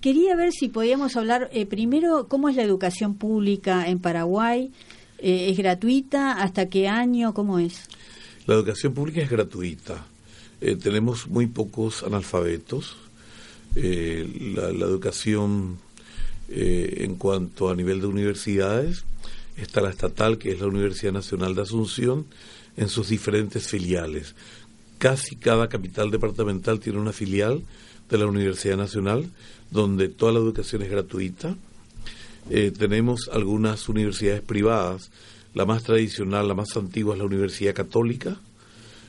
quería 0.00 0.34
ver 0.34 0.52
si 0.52 0.68
podíamos 0.68 1.14
hablar 1.18 1.50
eh, 1.52 1.66
primero 1.66 2.26
cómo 2.26 2.48
es 2.48 2.56
la 2.56 2.62
educación 2.62 3.16
pública 3.16 3.86
en 3.86 3.98
Paraguay. 3.98 4.70
Eh, 5.18 5.50
¿Es 5.50 5.58
gratuita? 5.58 6.40
¿Hasta 6.40 6.70
qué 6.70 6.88
año? 6.88 7.34
¿Cómo 7.34 7.58
es? 7.58 7.82
La 8.46 8.54
educación 8.54 8.94
pública 8.94 9.20
es 9.20 9.28
gratuita. 9.28 10.06
Eh, 10.60 10.76
tenemos 10.76 11.28
muy 11.28 11.46
pocos 11.46 12.02
analfabetos. 12.02 12.96
Eh, 13.76 14.54
la, 14.56 14.68
educación 14.68 15.78
eh, 16.48 17.04
en 17.04 17.14
cuanto 17.14 17.70
a 17.70 17.76
nivel 17.76 18.00
de 18.00 18.08
universidades 18.08 19.04
está 19.56 19.80
la 19.80 19.90
estatal, 19.90 20.38
que 20.38 20.52
es 20.52 20.60
la 20.60 20.66
Universidad 20.66 21.12
Nacional 21.12 21.54
de 21.54 21.62
Asunción, 21.62 22.26
en 22.76 22.88
sus 22.88 23.08
diferentes 23.08 23.68
filiales. 23.68 24.34
Casi 24.98 25.36
cada 25.36 25.68
capital 25.68 26.10
departamental 26.10 26.80
tiene 26.80 26.98
una 26.98 27.12
filial 27.12 27.62
de 28.08 28.18
la 28.18 28.26
Universidad 28.26 28.76
Nacional, 28.76 29.30
donde 29.70 30.08
toda 30.08 30.32
la 30.32 30.38
educación 30.38 30.82
es 30.82 30.90
gratuita. 30.90 31.56
Tenemos 32.48 33.28
algunas 33.32 33.88
universidades 33.88 34.40
privadas. 34.40 35.10
La 35.54 35.66
más 35.66 35.82
tradicional, 35.82 36.48
la 36.48 36.54
más 36.54 36.76
antigua 36.76 37.14
es 37.14 37.18
la 37.18 37.26
Universidad 37.26 37.74
Católica, 37.74 38.40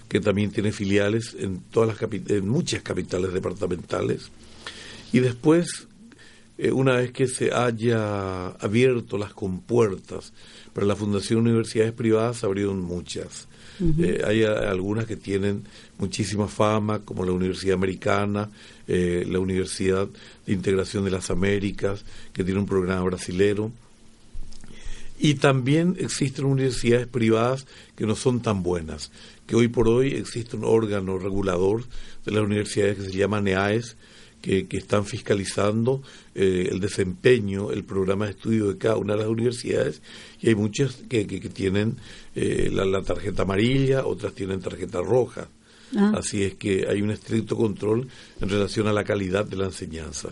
que 0.10 0.20
también 0.20 0.52
tiene 0.52 0.72
filiales 0.74 1.36
en 1.40 1.62
todas 1.72 1.88
las 2.02 2.12
en 2.30 2.50
muchas 2.50 2.82
capitales 2.82 3.32
departamentales. 3.32 4.30
Y 5.14 5.20
después, 5.20 5.88
eh, 6.58 6.72
una 6.72 6.98
vez 6.98 7.12
que 7.12 7.28
se 7.28 7.54
haya 7.54 8.48
abierto 8.50 9.18
las 9.18 9.34
compuertas 9.34 10.34
para 10.74 10.86
la 10.88 10.96
Fundación 10.96 11.44
de 11.44 11.52
Universidades 11.52 11.94
Privadas, 11.94 12.38
se 12.38 12.46
abrieron 12.46 12.82
muchas. 12.82 13.48
Eh, 14.00 14.22
hay 14.28 14.44
a- 14.44 14.70
algunas 14.70 15.06
que 15.06 15.16
tienen 15.16 15.64
muchísima 16.00 16.50
fama, 16.50 17.00
como 17.00 17.24
la 17.24 17.32
Universidad 17.32 17.76
Americana, 17.76 18.50
eh, 18.88 19.26
la 19.26 19.40
Universidad 19.40 20.08
de 20.46 20.54
Integración 20.54 21.06
de 21.06 21.12
las 21.12 21.30
Américas, 21.30 22.04
que 22.34 22.44
tiene 22.44 22.60
un 22.60 22.66
programa 22.66 23.04
brasilero. 23.04 23.72
Y 25.18 25.36
también 25.36 25.96
existen 26.00 26.46
universidades 26.46 27.08
privadas 27.08 27.66
que 27.96 28.06
no 28.06 28.16
son 28.16 28.42
tan 28.42 28.64
buenas, 28.64 29.12
que 29.50 29.56
hoy 29.56 29.68
por 29.68 29.90
hoy 29.90 30.10
existe 30.14 30.56
un 30.56 30.64
órgano 30.64 31.18
regulador 31.18 31.84
de 32.24 32.32
las 32.32 32.44
universidades 32.44 32.98
que 32.98 33.04
se 33.06 33.18
llama 33.18 33.42
NEAES, 33.42 33.98
que, 34.44 34.68
que 34.68 34.78
están 34.78 35.06
fiscalizando 35.06 36.04
eh, 36.36 36.68
el 36.70 36.80
desempeño, 36.80 37.72
el 37.72 37.84
programa 37.84 38.26
de 38.26 38.32
estudio 38.34 38.68
de 38.68 38.78
cada 38.78 38.98
una 38.98 39.14
de 39.14 39.22
las 39.22 39.28
universidades, 39.28 40.04
y 40.40 40.50
hay 40.50 40.56
muchas 40.56 40.98
que, 41.10 41.26
que, 41.26 41.50
tienen 41.50 41.98
eh, 42.36 42.70
la, 42.72 42.86
la 42.86 43.02
tarjeta 43.02 43.42
amarilla, 43.42 44.06
otras 44.06 44.36
tienen 44.36 44.60
tarjeta 44.60 45.02
roja. 45.02 45.50
Ah. 45.98 46.14
Así 46.18 46.44
es 46.44 46.56
que 46.56 46.86
hay 46.88 47.02
un 47.02 47.10
estricto 47.12 47.56
control 47.58 48.08
en 48.42 48.50
relación 48.50 48.88
a 48.88 48.94
la 48.94 49.04
calidad 49.04 49.46
de 49.46 49.58
la 49.58 49.66
enseñanza. 49.66 50.30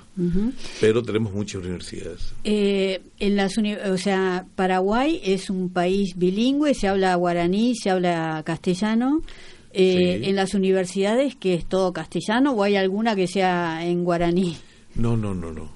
Pero 0.80 1.02
tenemos 1.04 1.34
muchas 1.34 1.64
universidades. 1.64 2.34
Eh, 2.44 3.02
en 3.20 3.36
las 3.36 3.58
uni- 3.58 3.74
o 3.76 3.98
sea, 3.98 4.46
Paraguay 4.56 5.20
es 5.24 5.50
un 5.50 5.70
país 5.70 6.14
bilingüe, 6.16 6.74
se 6.74 6.88
habla 6.88 7.16
guaraní, 7.16 7.76
se 7.76 7.90
habla 7.90 8.42
castellano. 8.46 9.22
Eh, 9.74 10.20
Sí. 10.24 10.30
En 10.30 10.36
las 10.36 10.54
universidades, 10.54 11.36
que 11.36 11.54
es 11.54 11.66
todo 11.66 11.94
castellano, 11.94 12.54
o 12.54 12.64
hay 12.64 12.76
alguna 12.78 13.16
que 13.16 13.28
sea 13.28 13.86
en 13.86 14.04
guaraní? 14.04 14.58
No, 14.96 15.16
no, 15.18 15.36
no, 15.36 15.52
no. 15.52 15.70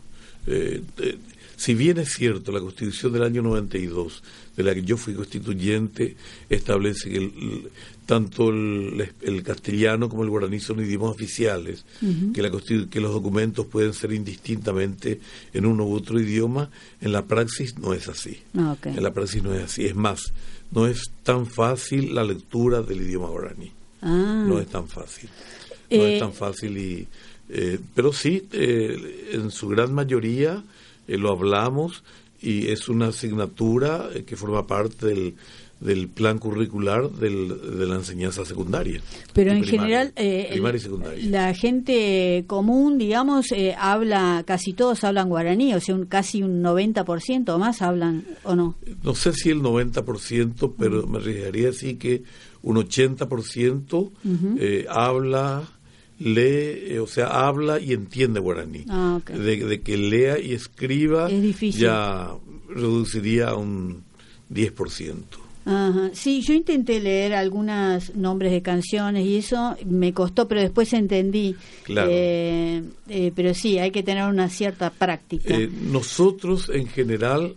Eh, 0.48 0.82
eh, 1.00 1.18
si 1.56 1.76
bien 1.76 2.00
es 2.00 2.14
cierto, 2.14 2.52
la 2.52 2.60
Constitución 2.62 3.14
del 3.14 3.22
año 3.24 3.44
92, 3.44 4.24
de 4.58 4.64
la 4.64 4.74
que 4.74 4.82
yo 4.82 4.98
fui 4.98 5.14
constituyente, 5.14 6.16
establece 6.50 7.12
que 7.12 7.18
el- 7.18 7.70
tanto 8.12 8.50
el, 8.50 9.10
el 9.22 9.42
castellano 9.42 10.10
como 10.10 10.24
el 10.24 10.30
guaraní 10.30 10.60
son 10.60 10.82
idiomas 10.82 11.12
oficiales, 11.12 11.86
que, 12.34 12.42
la, 12.42 12.52
que 12.90 13.00
los 13.00 13.14
documentos 13.14 13.68
pueden 13.68 13.94
ser 13.94 14.12
indistintamente 14.12 15.22
en 15.54 15.66
uno 15.66 15.86
u 15.86 15.94
otro 15.96 16.20
idioma, 16.20 16.70
en 17.00 17.14
la 17.14 17.22
praxis 17.22 17.78
no 17.80 17.94
es 17.94 18.10
así. 18.10 18.42
Ah. 18.54 18.76
En 18.84 19.02
la 19.02 19.14
praxis 19.14 19.42
no 19.42 19.54
es 19.54 19.64
así. 19.64 19.86
Es 19.86 19.96
más, 19.96 20.34
no 20.72 20.88
es 20.88 21.10
tan 21.24 21.46
fácil 21.46 22.14
la 22.14 22.26
lectura 22.26 22.82
del 22.82 23.02
idioma 23.02 23.30
guaraní 23.30 23.72
Ah, 24.02 24.44
no 24.46 24.60
es 24.60 24.68
tan 24.68 24.90
fácil. 24.90 25.30
No 25.90 25.96
Eh, 25.96 26.16
es 26.16 26.20
tan 26.20 26.34
fácil 26.34 26.78
y 26.78 27.08
eh, 27.48 27.80
pero 27.96 28.12
sí 28.12 28.46
eh, 28.52 29.30
en 29.32 29.52
su 29.52 29.70
gran 29.70 29.94
mayoría 29.94 30.66
eh, 31.08 31.18
lo 31.18 31.32
hablamos 31.32 32.04
y 32.42 32.68
es 32.68 32.90
una 32.90 33.08
asignatura 33.08 34.10
eh, 34.14 34.24
que 34.24 34.36
forma 34.36 34.68
parte 34.68 35.06
del, 35.06 35.36
del 35.82 36.08
plan 36.08 36.38
curricular 36.38 37.10
del- 37.12 37.78
de 37.80 37.86
la 37.88 37.96
enseñanza 37.96 38.46
secundaria. 38.46 39.02
pero 39.34 39.52
en 39.52 39.62
primaria, 39.62 39.82
general, 40.06 40.14
eh, 40.16 40.76
y 40.76 40.80
secundaria. 40.80 41.30
la 41.30 41.54
gente 41.56 42.44
común, 42.48 42.98
digamos, 42.98 43.52
eh, 43.52 43.76
habla, 43.78 44.44
casi 44.46 44.74
todos 44.74 45.04
hablan 45.04 45.28
guaraní, 45.28 45.74
o 45.74 45.80
sea, 45.82 45.96
un, 45.96 46.06
casi 46.06 46.44
un 46.44 46.62
90% 46.62 47.50
o 47.56 47.58
más 47.60 47.82
hablan, 47.82 48.24
¿o 48.44 48.56
no? 48.56 48.76
No 49.04 49.16
sé 49.16 49.34
si 49.34 49.50
el 49.50 49.62
90%, 49.62 50.76
pero 50.78 51.08
me 51.08 51.18
arriesgaría 51.18 51.70
a 51.70 51.72
decir 51.72 51.98
que 51.98 52.24
un 52.62 52.78
80% 52.78 54.12
eh, 54.60 54.86
habla, 54.90 55.64
lee, 56.20 56.94
eh, 56.94 57.00
o 57.02 57.08
sea, 57.08 57.48
habla 57.48 57.80
y 57.80 57.94
entiende 57.94 58.40
guaraní. 58.40 58.86
Ah, 58.88 59.18
ok. 59.20 59.32
de, 59.32 59.66
de 59.66 59.82
que 59.82 59.98
lea 59.98 60.38
y 60.40 60.54
escriba 60.54 61.28
Es 61.32 61.60
ya 61.76 62.30
reduciría 62.70 63.50
a 63.50 63.56
un 63.56 64.04
10%. 64.50 65.16
Ajá. 65.66 66.10
Sí, 66.14 66.42
yo 66.42 66.54
intenté 66.54 67.00
leer 67.00 67.34
algunos 67.34 68.16
nombres 68.16 68.52
de 68.52 68.62
canciones 68.62 69.26
y 69.26 69.38
eso 69.38 69.76
me 69.86 70.14
costó, 70.14 70.48
pero 70.48 70.62
después 70.62 70.92
entendí. 70.94 71.56
Claro. 71.84 72.10
Eh, 72.12 72.82
eh, 73.10 73.32
pero 73.36 73.54
sí, 73.54 73.78
hay 73.78 73.92
que 73.92 74.02
tener 74.04 74.24
una 74.28 74.50
cierta 74.50 74.90
práctica. 74.90 75.54
Eh, 75.56 75.70
nosotros 75.84 76.70
en 76.74 76.88
general 76.88 77.56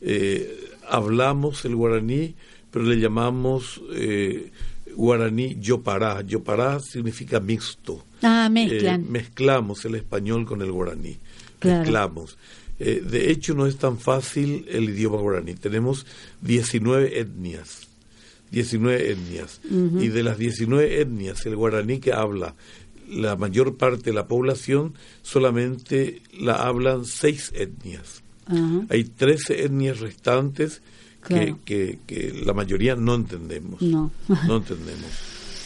eh, 0.00 0.58
hablamos 0.88 1.64
el 1.64 1.76
guaraní, 1.76 2.34
pero 2.70 2.84
le 2.84 2.96
llamamos 2.96 3.80
eh, 3.94 4.50
guaraní 4.96 5.56
yopará. 5.60 6.22
Yopará 6.22 6.80
significa 6.80 7.38
mixto. 7.40 8.04
ah, 8.22 8.48
mezclan. 8.50 9.10
Mezclamos 9.10 9.84
el 9.84 9.94
español 9.94 10.44
con 10.44 10.60
el 10.60 10.72
guaraní. 10.72 11.16
Claro. 11.60 11.80
Mezclamos. 11.80 12.36
Eh, 12.80 13.02
de 13.04 13.30
hecho, 13.30 13.54
no 13.54 13.66
es 13.66 13.76
tan 13.76 13.98
fácil 13.98 14.64
el 14.68 14.90
idioma 14.90 15.18
guaraní. 15.18 15.54
Tenemos 15.54 16.06
19 16.42 17.18
etnias. 17.20 17.88
19 18.50 19.10
etnias. 19.12 19.60
Y 19.70 20.08
de 20.08 20.22
las 20.22 20.38
19 20.38 21.00
etnias, 21.00 21.44
el 21.46 21.56
guaraní 21.56 21.98
que 22.00 22.12
habla 22.12 22.54
la 23.10 23.36
mayor 23.36 23.76
parte 23.76 24.04
de 24.10 24.12
la 24.14 24.26
población, 24.26 24.94
solamente 25.22 26.22
la 26.38 26.54
hablan 26.66 27.04
6 27.04 27.52
etnias. 27.54 28.22
Hay 28.88 29.04
13 29.04 29.64
etnias 29.64 30.00
restantes 30.00 30.80
Claro. 31.20 31.58
que, 31.64 31.98
que, 32.06 32.30
que 32.30 32.42
la 32.44 32.54
mayoría 32.54 32.94
no 32.94 33.14
entendemos. 33.16 33.82
No. 33.82 34.12
no 34.46 34.56
entendemos. 34.58 35.10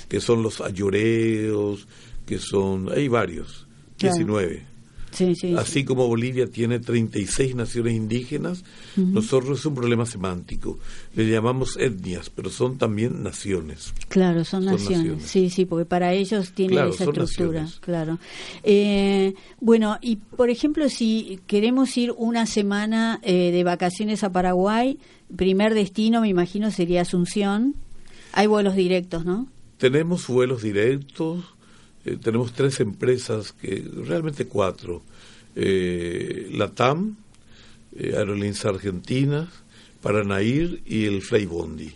Que 0.08 0.18
son 0.20 0.42
los 0.42 0.60
ayoreos, 0.60 1.86
que 2.26 2.38
son... 2.38 2.90
Hay 2.90 3.06
varios, 3.08 3.66
Claro. 3.98 4.16
19. 4.16 4.64
Sí, 5.12 5.34
sí, 5.34 5.54
Así 5.56 5.84
como 5.84 6.08
Bolivia 6.08 6.46
tiene 6.46 6.78
36 6.80 7.54
naciones 7.54 7.94
indígenas, 7.94 8.64
nosotros 8.96 9.60
es 9.60 9.66
un 9.66 9.74
problema 9.74 10.06
semántico. 10.06 10.78
Le 11.14 11.28
llamamos 11.30 11.76
etnias, 11.78 12.30
pero 12.30 12.50
son 12.50 12.78
también 12.78 13.22
naciones. 13.22 13.92
Claro, 14.08 14.44
son, 14.44 14.64
Son 14.64 14.72
naciones. 14.72 14.98
naciones. 14.98 15.26
Sí, 15.30 15.50
sí, 15.50 15.64
porque 15.66 15.84
para 15.84 16.12
ellos 16.14 16.52
tienen 16.52 16.76
Claro, 16.76 16.90
esa 16.90 17.04
estructura. 17.04 17.62
naciones. 17.62 17.80
Claro. 17.80 18.18
Eh, 18.62 19.34
bueno, 19.60 19.98
y 20.00 20.16
por 20.16 20.50
ejemplo, 20.50 20.88
si 20.88 21.40
queremos 21.46 21.96
ir 21.96 22.12
una 22.16 22.46
semana 22.46 23.20
eh, 23.22 23.50
de 23.52 23.64
vacaciones 23.64 24.24
a 24.24 24.32
Paraguay, 24.32 24.98
primer 25.36 25.74
destino, 25.74 26.20
me 26.22 26.28
imagino, 26.28 26.70
sería 26.70 27.02
Asunción. 27.02 27.74
Hay 28.32 28.46
vuelos 28.46 28.74
directos, 28.76 29.24
¿no? 29.24 29.46
Tenemos 29.76 30.26
vuelos 30.28 30.62
directos, 30.62 31.44
eh, 32.04 32.16
tenemos 32.22 32.52
tres 32.52 32.80
empresas, 32.80 33.52
que 33.52 33.84
realmente 34.04 34.46
cuatro. 34.46 35.02
Eh, 35.54 36.48
la 36.52 36.68
TAM, 36.70 37.16
eh, 37.96 38.14
Aerolíneas 38.16 38.64
Argentinas, 38.64 39.48
Paranair 40.00 40.80
y 40.86 41.04
el 41.04 41.22
Flybondi, 41.22 41.92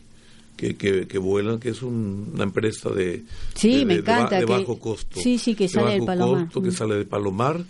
que, 0.57 0.76
que, 0.76 1.07
que 1.09 1.18
vuelan, 1.18 1.59
que 1.59 1.70
es 1.70 1.82
un- 1.82 2.30
una 2.34 2.44
empresa 2.44 2.90
de, 2.90 3.24
Sí, 3.54 3.78
de- 3.78 3.84
me 3.86 3.96
de- 3.96 4.02
de 4.02 4.12
encanta 4.12 4.36
de 4.38 4.46
que- 4.46 4.52
bajo 4.52 4.78
costo. 4.78 5.20
sí, 5.20 5.38
sí, 5.38 5.54
que 5.54 5.64
De 5.64 5.68
sale 5.70 5.90
del 5.92 6.00
bajo 6.02 6.07
Palomar. 6.07 6.44
costo, 6.44 6.62
que 6.62 6.68
Mm. 6.68 6.72
sale 6.72 6.94
de 6.96 7.04
Palomar, 7.04 7.64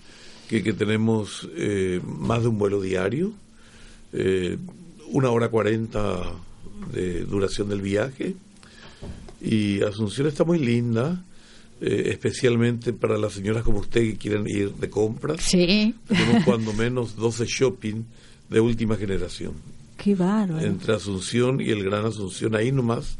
que, 0.48 0.62
que 0.62 0.72
tenemos 0.72 1.48
eh, 1.56 2.00
más 2.04 2.42
de 2.42 2.48
un 2.48 2.58
vuelo 2.58 2.80
diario, 2.80 3.32
eh, 4.12 4.58
una 5.08 5.30
hora 5.30 5.48
cuarenta 5.48 6.22
de 6.92 7.24
duración 7.24 7.68
del 7.68 7.80
viaje 7.80 8.34
y 9.40 9.82
Asunción 9.82 10.26
está 10.26 10.44
muy 10.44 10.58
linda. 10.58 11.22
Eh, 11.80 12.04
especialmente 12.06 12.92
para 12.92 13.18
las 13.18 13.32
señoras 13.34 13.62
como 13.62 13.78
usted 13.80 14.00
que 14.02 14.16
quieren 14.16 14.46
ir 14.48 14.72
de 14.72 14.88
compras. 14.90 15.42
Sí. 15.42 15.94
Tenemos 16.08 16.44
cuando 16.44 16.72
menos 16.72 17.16
12 17.16 17.44
shopping 17.46 18.02
de 18.48 18.60
última 18.60 18.96
generación. 18.96 19.52
Qué 19.96 20.14
bárbaro. 20.14 20.64
Entre 20.64 20.94
Asunción 20.94 21.60
y 21.60 21.70
el 21.70 21.82
Gran 21.82 22.04
Asunción, 22.06 22.54
ahí 22.54 22.70
nomás, 22.72 23.18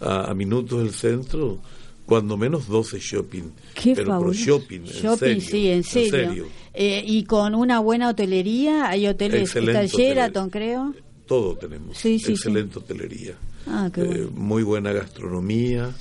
a, 0.00 0.30
a 0.30 0.34
minutos 0.34 0.82
del 0.82 0.92
centro, 0.92 1.58
cuando 2.04 2.36
menos 2.36 2.68
12 2.68 2.98
shopping. 3.00 3.50
Qué 3.74 3.94
pero 3.94 4.32
shopping, 4.32 4.80
en 4.80 4.84
Shopping, 4.86 5.40
serio, 5.40 5.40
sí, 5.40 5.68
en 5.68 5.84
serio. 5.84 6.46
Eh, 6.74 7.02
y 7.06 7.24
con 7.24 7.54
una 7.54 7.80
buena 7.80 8.08
hotelería, 8.10 8.88
hay 8.88 9.06
hoteles, 9.06 9.42
Excelente 9.42 9.88
Sheraton, 9.88 10.50
creo. 10.50 10.94
Todo 11.26 11.56
tenemos. 11.56 11.96
Sí, 11.98 12.18
sí, 12.18 12.32
Excelente 12.32 12.78
hotelería. 12.78 13.34
Ah, 13.66 13.90
qué 13.92 14.02
Eh, 14.02 14.28
muy 14.32 14.62
buena 14.62 14.92
gastronomía, 14.92 15.92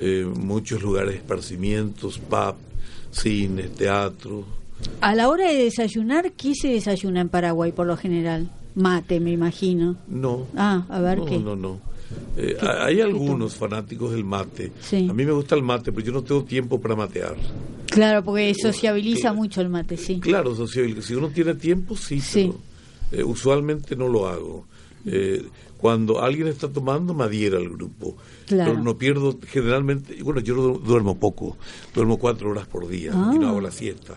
eh, 0.00 0.24
muchos 0.24 0.82
lugares 0.82 1.10
de 1.12 1.16
esparcimientos, 1.18 2.18
pub, 2.18 2.54
cine, 3.12 3.64
teatro. 3.64 4.44
A 5.00 5.14
la 5.14 5.28
hora 5.28 5.46
de 5.48 5.64
desayunar, 5.64 6.32
¿qué 6.32 6.54
se 6.54 6.68
desayuna 6.68 7.20
en 7.20 7.28
Paraguay 7.28 7.70
por 7.72 7.86
lo 7.86 7.96
general? 7.96 8.50
Mate, 8.74 9.20
me 9.20 9.30
imagino. 9.32 9.96
No. 10.08 10.46
Ah, 10.56 10.84
a 10.88 11.00
ver 11.00 11.18
no, 11.18 11.24
qué. 11.26 11.38
No, 11.38 11.54
no. 11.56 11.80
Eh, 12.36 12.56
hay 12.60 13.00
algunos 13.00 13.54
fanáticos 13.54 14.12
del 14.12 14.24
mate. 14.24 14.72
Sí. 14.80 15.06
A 15.08 15.12
mí 15.12 15.24
me 15.24 15.32
gusta 15.32 15.54
el 15.54 15.62
mate, 15.62 15.92
pero 15.92 16.06
yo 16.06 16.12
no 16.12 16.22
tengo 16.22 16.42
tiempo 16.44 16.80
para 16.80 16.96
matear. 16.96 17.36
Claro, 17.86 18.24
porque 18.24 18.54
sociabiliza 18.54 19.20
Claro. 19.22 19.36
mucho 19.36 19.60
el 19.60 19.68
mate, 19.68 19.96
sí. 19.96 20.18
Claro, 20.20 20.54
socio, 20.56 21.02
si 21.02 21.14
uno 21.14 21.28
tiene 21.28 21.54
tiempo, 21.54 21.96
sí, 21.96 22.20
Sí. 22.20 22.52
pero 23.10 23.22
eh, 23.22 23.24
usualmente 23.24 23.96
no 23.96 24.08
lo 24.08 24.28
hago. 24.28 24.66
Eh, 25.04 25.44
cuando 25.80 26.20
alguien 26.22 26.46
está 26.48 26.68
tomando, 26.68 27.14
me 27.14 27.24
adhiera 27.24 27.56
al 27.58 27.68
grupo. 27.70 28.16
Claro. 28.46 28.72
Pero 28.72 28.82
no 28.84 28.98
pierdo, 28.98 29.38
generalmente, 29.46 30.22
bueno, 30.22 30.40
yo 30.40 30.54
duermo 30.78 31.18
poco, 31.18 31.56
duermo 31.94 32.18
cuatro 32.18 32.50
horas 32.50 32.66
por 32.66 32.86
día 32.88 33.12
Ah. 33.14 33.32
y 33.34 33.38
no 33.38 33.48
hago 33.48 33.60
la 33.60 33.70
siesta. 33.70 34.14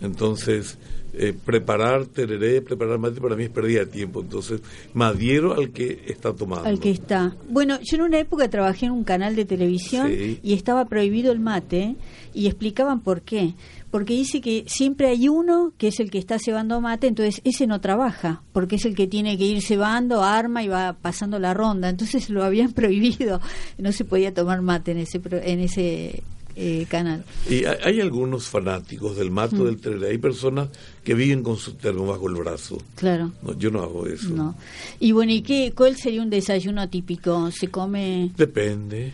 Entonces, 0.00 0.78
eh, 1.14 1.32
preparar 1.44 2.06
tereré, 2.06 2.60
preparar 2.62 2.98
mate 2.98 3.20
para 3.20 3.36
mí 3.36 3.44
es 3.44 3.50
pérdida 3.50 3.80
de 3.80 3.86
tiempo. 3.86 4.20
Entonces, 4.20 4.60
me 4.94 5.04
adhiero 5.04 5.54
al 5.54 5.70
que 5.70 6.02
está 6.06 6.32
tomando. 6.34 6.66
Al 6.68 6.80
que 6.80 6.90
está. 6.90 7.36
Bueno, 7.48 7.78
yo 7.82 7.96
en 7.96 8.02
una 8.02 8.18
época 8.18 8.48
trabajé 8.50 8.86
en 8.86 8.92
un 8.92 9.04
canal 9.04 9.36
de 9.36 9.44
televisión 9.44 10.08
Sí. 10.10 10.40
y 10.42 10.54
estaba 10.54 10.86
prohibido 10.86 11.30
el 11.32 11.38
mate 11.40 11.96
y 12.34 12.46
explicaban 12.46 13.00
por 13.00 13.22
qué. 13.22 13.54
Porque 13.92 14.14
dice 14.14 14.40
que 14.40 14.64
siempre 14.66 15.06
hay 15.08 15.28
uno 15.28 15.72
que 15.78 15.86
es 15.88 16.00
el 16.00 16.10
que 16.10 16.18
está 16.18 16.38
cebando 16.40 16.80
mate, 16.80 17.06
entonces 17.06 17.40
ese 17.44 17.66
no 17.68 17.80
trabaja, 17.80 18.42
porque 18.52 18.74
es 18.76 18.84
el 18.86 18.96
que 18.96 19.06
tiene 19.06 19.38
que 19.38 19.44
ir 19.44 19.62
cebando, 19.62 20.24
arma 20.24 20.64
y 20.64 20.68
va 20.68 20.94
pasando 21.00 21.38
la 21.38 21.54
ronda. 21.54 21.88
Entonces 21.90 22.28
lo 22.30 22.42
habían 22.42 22.72
prohibido, 22.74 23.40
no 23.78 23.92
se 23.92 24.04
podía 24.04 24.34
tomar 24.34 24.62
mate 24.62 24.90
en 24.92 24.98
ese 24.98 25.20
en 25.44 25.60
ese 25.60 26.22
eh, 26.56 26.86
canal. 26.88 27.24
Y 27.48 27.64
hay, 27.66 28.00
algunos 28.00 28.46
fanáticos 28.48 29.16
del 29.16 29.30
mate 29.30 29.56
Mm. 29.56 29.64
del 29.64 29.76
tereré. 29.80 30.08
Hay 30.10 30.18
personas 30.18 30.68
que 31.04 31.14
viven 31.14 31.42
con 31.42 31.56
su 31.56 31.74
termo 31.74 32.06
bajo 32.06 32.28
el 32.28 32.34
brazo. 32.34 32.78
Claro. 32.94 33.30
No, 33.42 33.56
yo 33.58 33.70
no 33.70 33.82
hago 33.82 34.06
eso. 34.06 34.28
No. 34.30 34.54
Y 35.00 35.12
bueno, 35.12 35.32
¿y 35.32 35.40
qué, 35.42 35.72
cuál 35.76 35.96
sería 35.96 36.20
un 36.22 36.28
desayuno 36.30 36.88
típico? 36.90 37.50
¿Se 37.50 37.68
come 37.68 38.30
Depende. 38.36 39.12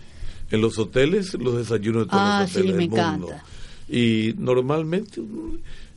En 0.51 0.61
los 0.61 0.79
hoteles, 0.79 1.35
los 1.35 1.57
desayunos 1.59 2.05
de 2.05 2.11
todos 2.11 2.23
Ah, 2.25 2.41
los 2.43 2.51
sí, 2.51 2.59
hoteles 2.59 2.77
me 2.77 2.81
del 2.83 2.91
mundo. 2.91 3.27
encanta. 3.29 3.45
Y 3.89 4.35
normalmente 4.39 5.21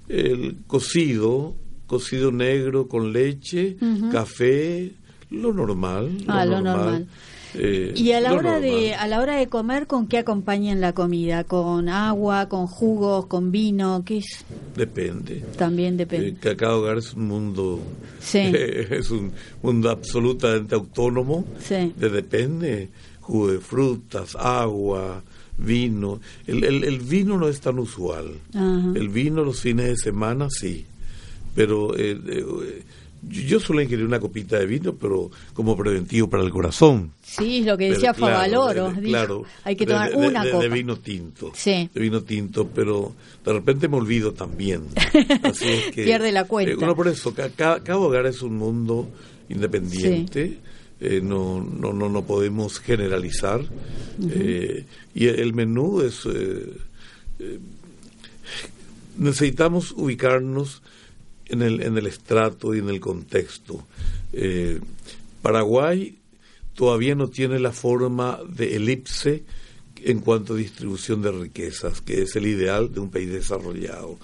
el 0.08 0.58
cocido, 0.68 1.56
cocido 1.88 2.32
negro 2.32 2.88
con 2.88 3.12
leche, 3.14 3.78
café, 4.12 4.92
lo 5.30 5.54
normal. 5.54 6.10
Ah, 6.28 6.46
lo 6.46 6.62
normal. 6.62 7.08
Eh, 7.54 7.94
Y 7.98 8.14
a 8.14 8.22
la 8.22 8.32
hora 8.34 8.62
de 8.62 8.94
a 8.94 9.08
la 9.08 9.20
hora 9.20 9.36
de 9.36 9.48
comer, 9.48 9.86
¿con 9.86 10.08
qué 10.08 10.20
acompañan 10.20 10.80
la 10.80 10.94
comida? 10.94 11.44
¿Con 11.44 11.90
agua, 11.90 12.48
con 12.48 12.66
jugos, 12.66 13.26
con 13.26 13.52
vino? 13.52 14.04
¿Qué 14.06 14.20
es? 14.20 14.46
Depende. 14.78 15.44
También 15.58 15.96
Eh, 15.96 15.98
depende. 15.98 16.36
que 16.40 16.56
cada 16.56 16.78
hogar 16.78 16.98
es 17.00 17.14
un 17.14 17.28
mundo 17.28 17.82
Sí. 18.22 18.38
es 18.90 19.12
un 19.12 19.34
mundo 19.62 19.90
absolutamente 19.90 20.76
autónomo 20.76 21.44
Sí. 21.60 21.92
de 21.98 22.10
depende 22.10 22.90
jugo 23.20 23.52
de 23.52 23.60
frutas 23.60 24.36
agua 24.38 25.22
vino 25.62 26.20
el, 26.48 26.64
el, 26.64 26.84
el 26.84 27.00
vino 27.00 27.38
no 27.38 27.48
es 27.48 27.62
tan 27.62 27.80
usual 27.80 28.34
Ajá. 28.54 28.92
el 28.96 29.10
vino 29.10 29.44
los 29.44 29.60
fines 29.62 29.86
de 29.88 29.98
semana 29.98 30.48
sí 30.50 30.86
pero 31.56 31.96
eh, 31.98 32.20
eh, 32.28 32.84
yo, 33.24 33.42
yo 33.44 33.60
suelo 33.60 33.82
ingerir 33.82 34.06
una 34.06 34.20
copita 34.20 34.58
de 34.58 34.66
vino 34.66 34.96
pero 34.96 35.30
como 35.54 35.78
preventivo 35.78 36.30
para 36.30 36.44
el 36.44 36.50
corazón 36.50 37.12
Sí, 37.22 37.60
es 37.60 37.66
lo 37.66 37.78
que 37.78 37.92
decía 37.92 38.14
Favaloro. 38.14 38.92
de- 38.92 39.04
claro, 39.04 39.44
hay 39.64 39.76
que 39.78 39.86
tomar 39.86 40.10
de- 40.12 40.18
una 40.18 40.44
de, 40.44 40.52
copa. 40.52 40.64
de 40.64 40.70
vino 40.70 40.98
tinto. 40.98 41.52
Sí. 41.56 41.90
De 41.94 42.02
vino 42.02 42.22
tinto, 42.24 42.68
pero 42.68 43.14
de 43.46 43.54
repente 43.54 43.88
me 43.88 43.96
olvido 43.96 44.34
también. 44.34 44.82
Así 45.44 45.66
es 45.70 45.92
que, 45.96 46.04
Pierde 46.04 46.34
la 46.34 46.44
cuenta. 46.44 46.74
eh, 46.74 46.76
bueno, 46.76 46.94
por 46.94 47.08
eso, 47.08 47.34
ca- 47.34 47.48
ca- 47.50 47.82
cada, 47.82 48.00
hogar 48.00 48.26
es 48.26 48.42
un 48.42 48.58
mundo 48.58 49.08
independiente. 49.48 50.58
Eh, 51.02 51.20
no, 51.22 51.62
no, 51.64 51.92
no, 51.94 52.08
no 52.10 52.24
podemos 52.26 52.80
generalizar. 52.80 53.62
eh, 54.30 54.86
y 55.14 55.28
el 55.28 55.54
menú 55.54 56.02
es. 56.02 56.22
eh, 56.26 56.74
necesitamos 59.18 59.92
ubicarnos 59.92 60.82
en 61.48 61.62
el, 61.62 61.82
en 61.82 61.98
el 61.98 62.08
estrato 62.08 62.74
y 62.74 62.80
en 62.80 62.90
el 62.90 63.00
contexto. 63.00 63.86
Paraguay 65.42 66.18
todavía 66.76 67.16
no 67.16 67.28
tiene 67.28 67.60
la 67.60 67.72
forma 67.72 68.40
de 68.48 68.76
elipse 68.76 69.44
en 70.04 70.20
cuanto 70.20 70.54
a 70.54 70.58
distribución 70.58 71.22
de 71.22 71.32
riquezas, 71.32 72.02
que 72.02 72.22
es 72.24 72.36
el 72.36 72.48
ideal 72.48 72.94
de 72.94 73.00
un 73.02 73.10
país 73.12 73.30
desarrollado, 73.32 74.18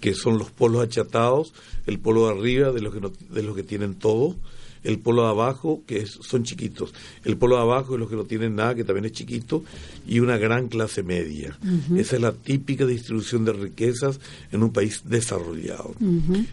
que 0.00 0.14
son 0.14 0.38
los 0.38 0.50
polos 0.50 0.82
achatados, 0.82 1.54
el 1.86 1.98
polo 2.00 2.26
de 2.26 2.32
arriba 2.38 2.72
de 2.72 2.80
los 2.82 2.92
que, 2.92 3.00
no- 3.00 3.12
de 3.30 3.42
los 3.42 3.54
que 3.56 3.62
tienen 3.62 3.94
todo, 3.94 4.36
el 4.84 4.98
polo 4.98 5.22
de 5.22 5.28
abajo, 5.28 5.82
que 5.86 5.98
es- 5.98 6.18
son 6.22 6.42
chiquitos, 6.44 6.92
el 7.24 7.36
polo 7.36 7.56
de 7.56 7.62
abajo 7.62 7.94
es 7.94 8.00
los 8.00 8.08
que 8.10 8.16
no 8.16 8.24
tienen 8.24 8.56
nada, 8.56 8.74
que 8.74 8.84
también 8.84 9.04
es 9.04 9.12
chiquito, 9.12 9.62
y 10.06 10.18
una 10.20 10.36
gran 10.38 10.68
clase 10.68 11.02
media. 11.02 11.56
Esa 11.96 12.16
es 12.16 12.22
la 12.22 12.32
típica 12.32 12.84
distribución 12.86 13.44
de 13.44 13.52
riquezas 13.52 14.18
en 14.50 14.62
un 14.62 14.72
país 14.72 15.02
desarrollado. 15.04 15.94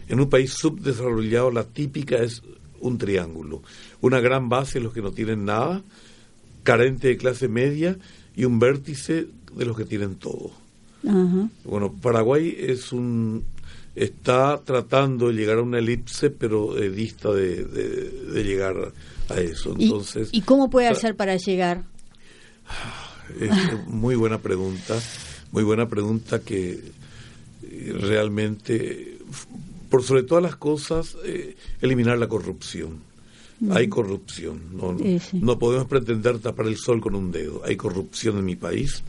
En 0.08 0.20
un 0.20 0.28
país 0.28 0.52
subdesarrollado 0.52 1.50
la 1.50 1.64
típica 1.64 2.16
es 2.18 2.42
un 2.80 2.98
triángulo, 2.98 3.62
una 4.00 4.20
gran 4.20 4.48
base 4.48 4.80
los 4.80 4.92
que 4.92 5.02
no 5.02 5.10
tienen 5.12 5.44
nada, 5.44 5.82
carente 6.62 7.08
de 7.08 7.16
clase 7.16 7.48
media 7.48 7.96
y 8.36 8.44
un 8.44 8.58
vértice 8.58 9.26
de 9.56 9.64
los 9.64 9.76
que 9.76 9.84
tienen 9.84 10.14
todo. 10.14 10.52
Bueno, 11.64 11.92
Paraguay 12.00 12.54
es 12.58 12.92
un 12.92 13.42
está 14.04 14.60
tratando 14.64 15.28
de 15.28 15.34
llegar 15.34 15.58
a 15.58 15.62
una 15.62 15.78
elipse, 15.78 16.30
pero 16.30 16.76
eh, 16.78 16.90
dista 16.90 17.30
de, 17.32 17.64
de- 17.64 18.10
de 18.32 18.44
llegar 18.44 18.92
a 19.28 19.40
eso. 19.40 19.74
¿Y, 19.78 19.84
Entonces, 19.84 20.28
¿Y 20.32 20.40
cómo 20.42 20.70
puede 20.70 20.88
hacer 20.88 21.16
para 21.16 21.36
llegar? 21.36 21.84
es 23.40 23.86
muy 23.86 24.14
buena 24.16 24.38
pregunta, 24.38 24.98
muy 25.52 25.62
buena 25.62 25.88
pregunta 25.88 26.40
que 26.40 26.80
eh, 27.62 27.94
realmente, 28.00 29.18
por 29.88 30.02
sobre 30.02 30.22
todas 30.22 30.42
las 30.42 30.56
cosas, 30.56 31.16
eh, 31.24 31.56
eliminar 31.80 32.18
la 32.18 32.28
corrupción. 32.28 33.08
Hay 33.72 33.88
corrupción, 33.88 34.58
no, 34.72 34.96
Sí, 34.98 35.18
sí. 35.18 35.38
no 35.42 35.58
podemos 35.58 35.86
pretender 35.86 36.38
tapar 36.38 36.66
el 36.66 36.78
sol 36.78 36.98
con 37.02 37.14
un 37.14 37.30
dedo. 37.30 37.60
Hay 37.66 37.76
corrupción 37.76 38.38
en 38.38 38.46
mi 38.46 38.56
país, 38.56 39.02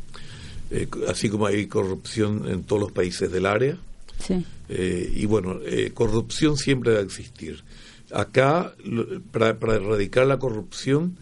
eh, 0.71 0.89
así 1.07 1.29
como 1.29 1.45
hay 1.45 1.67
corrupción 1.67 2.49
en 2.49 2.63
todos 2.63 2.81
los 2.81 2.91
países 2.91 3.31
del 3.31 3.45
área. 3.45 3.77
Sí. 4.19 4.45
Eh, 4.73 5.11
y 5.13 5.25
bueno, 5.25 5.59
eh, 5.65 5.91
corrupción 5.93 6.55
siempre 6.57 6.93
va 6.93 6.99
a 6.99 7.03
existir. 7.03 7.61
Acá, 8.13 8.73
para 9.31 9.75
erradicar 9.75 10.25
la 10.27 10.39
corrupción, 10.39 11.17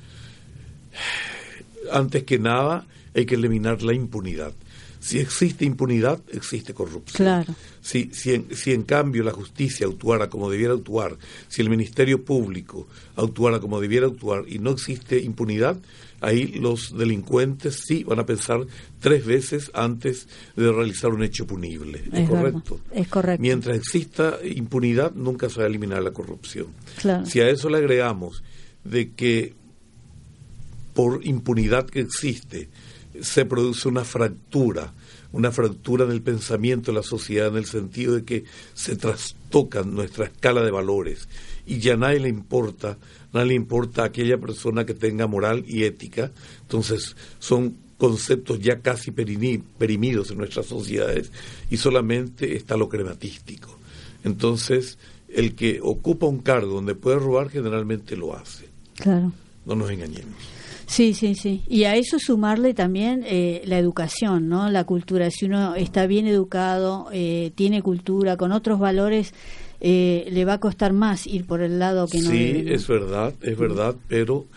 antes 1.91 2.24
que 2.26 2.38
nada, 2.38 2.86
hay 3.16 3.26
que 3.26 3.36
eliminar 3.36 3.82
la 3.82 3.93
impunidad. 3.93 4.54
Si 5.00 5.20
existe 5.20 5.64
impunidad, 5.64 6.22
existe 6.32 6.74
corrupción. 6.74 7.26
Claro. 7.26 7.56
Si, 7.82 8.10
si, 8.14 8.34
en, 8.34 8.54
si 8.56 8.74
en 8.74 8.84
cambio 8.84 9.24
la 9.24 9.32
justicia 9.32 9.88
actuara 9.88 10.30
como 10.30 10.50
debiera 10.50 10.74
actuar, 10.74 11.18
si 11.47 11.62
el 11.62 11.70
Ministerio 11.70 12.24
Público 12.24 12.88
actuara 13.16 13.60
como 13.60 13.80
debiera 13.80 14.08
actuar 14.08 14.43
y 14.47 14.60
no 14.60 14.72
existe 14.72 15.20
impunidad, 15.20 15.78
ahí 16.22 16.47
los 16.60 16.97
delincuentes 16.97 17.84
sí 17.88 18.04
van 18.04 18.20
a 18.20 18.26
pensar 18.26 18.66
tres 19.00 19.26
veces 19.26 19.72
antes 19.74 20.28
de 20.56 20.72
realizar 20.72 21.12
un 21.12 21.24
hecho 21.24 21.47
punible. 21.47 22.00
¿Es, 22.00 22.06
Es 22.20 22.30
verdad, 22.30 22.52
correcto? 22.52 22.80
es 22.91 23.08
correcto. 23.08 23.41
Mientras 23.41 23.78
exista 23.78 24.38
impunidad, 24.43 25.14
nunca 25.14 25.50
se 25.50 25.60
va 25.60 25.64
a 25.64 25.70
eliminar 25.70 26.04
la 26.04 26.12
corrupción. 26.12 26.68
Claro. 26.97 27.26
Si 27.26 27.39
a 27.39 27.50
eso 27.50 27.70
le 27.70 27.78
agregamos 27.78 28.43
de 28.84 29.12
que 29.12 29.54
por 30.93 31.26
impunidad 31.26 31.86
que 31.86 32.02
existe 32.02 32.68
se 33.22 33.46
produce 33.46 33.88
una 33.88 34.04
fractura, 34.04 34.94
una 35.32 35.52
fractura 35.52 36.06
en 36.06 36.12
el 36.12 36.22
pensamiento 36.22 36.92
de 36.92 36.98
la 36.98 37.04
sociedad 37.04 37.50
en 37.50 37.58
el 37.58 37.66
sentido 37.66 38.16
de 38.16 38.24
que 38.24 38.44
se 38.74 38.96
trastoca 38.96 39.84
nuestra 39.84 40.26
escala 40.26 40.64
de 40.64 40.72
valores 40.72 41.28
y 41.66 41.80
ya 41.80 41.96
nadie 41.96 42.20
le 42.20 42.30
importa, 42.30 42.98
nadie 43.32 43.50
le 43.50 43.54
importa 43.56 44.04
a 44.04 44.06
aquella 44.06 44.38
persona 44.38 44.86
que 44.86 44.94
tenga 44.94 45.28
moral 45.28 45.64
y 45.68 45.84
ética, 45.84 46.32
entonces 46.62 47.16
son 47.40 47.76
conceptos 47.98 48.60
ya 48.60 48.80
casi 48.80 49.12
perimidos 49.12 50.32
en 50.32 50.38
nuestras 50.38 50.66
sociedades 50.66 51.32
y 51.70 51.78
solamente 51.78 52.56
está 52.56 52.78
lo 52.78 52.90
crematístico. 52.90 53.78
Entonces, 54.24 54.98
el 55.28 55.54
que 55.54 55.80
ocupa 55.84 56.26
un 56.26 56.40
cargo 56.40 56.76
donde 56.76 56.96
puede 56.96 57.20
robar 57.20 57.50
generalmente 57.50 58.16
lo 58.16 58.36
hace. 58.36 58.68
Claro. 58.96 59.32
No 59.66 59.76
nos 59.76 59.92
engañemos. 59.92 60.59
Sí, 60.90 61.14
sí, 61.14 61.36
sí. 61.36 61.62
Y 61.70 61.84
a 61.84 61.96
eso 61.96 62.18
sumarle 62.18 62.74
también 62.74 63.24
eh, 63.28 63.62
la 63.66 63.78
educación, 63.78 64.50
¿no? 64.50 64.72
La 64.72 64.86
cultura. 64.86 65.30
Si 65.30 65.46
uno 65.46 65.76
está 65.76 66.08
bien 66.08 66.26
educado, 66.26 67.10
eh, 67.14 67.52
tiene 67.54 67.84
cultura, 67.84 68.38
con 68.38 68.52
otros 68.52 68.80
valores, 68.80 69.36
eh, 69.82 70.28
le 70.32 70.46
va 70.46 70.54
a 70.54 70.60
costar 70.60 70.92
más 70.94 71.28
ir 71.28 71.46
por 71.46 71.62
el 71.62 71.78
lado 71.78 72.08
que 72.08 72.20
no 72.22 72.32
sí, 72.32 72.64
es 72.66 72.88
verdad, 72.88 73.36
es 73.42 73.56
verdad, 73.56 73.96
pero 74.08 74.48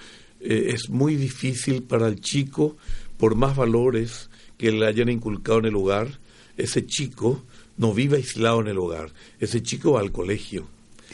eh, 0.41 0.71
es 0.75 0.89
muy 0.89 1.17
difícil 1.17 1.83
para 1.83 2.09
el 2.09 2.19
chico, 2.21 2.79
por 3.19 3.35
más 3.37 3.55
valores 3.55 4.31
que 4.57 4.73
le 4.73 4.87
hayan 4.87 5.11
inculcado 5.11 5.59
en 5.59 5.67
el 5.67 5.77
hogar, 5.77 6.19
ese 6.57 6.87
chico 6.87 7.43
no 7.77 7.93
vive 7.93 8.17
aislado 8.17 8.63
en 8.63 8.69
el 8.69 8.79
hogar, 8.79 9.11
ese 9.39 9.63
chico 9.63 9.93
va 9.93 10.01
al 10.01 10.13
colegio, 10.13 10.67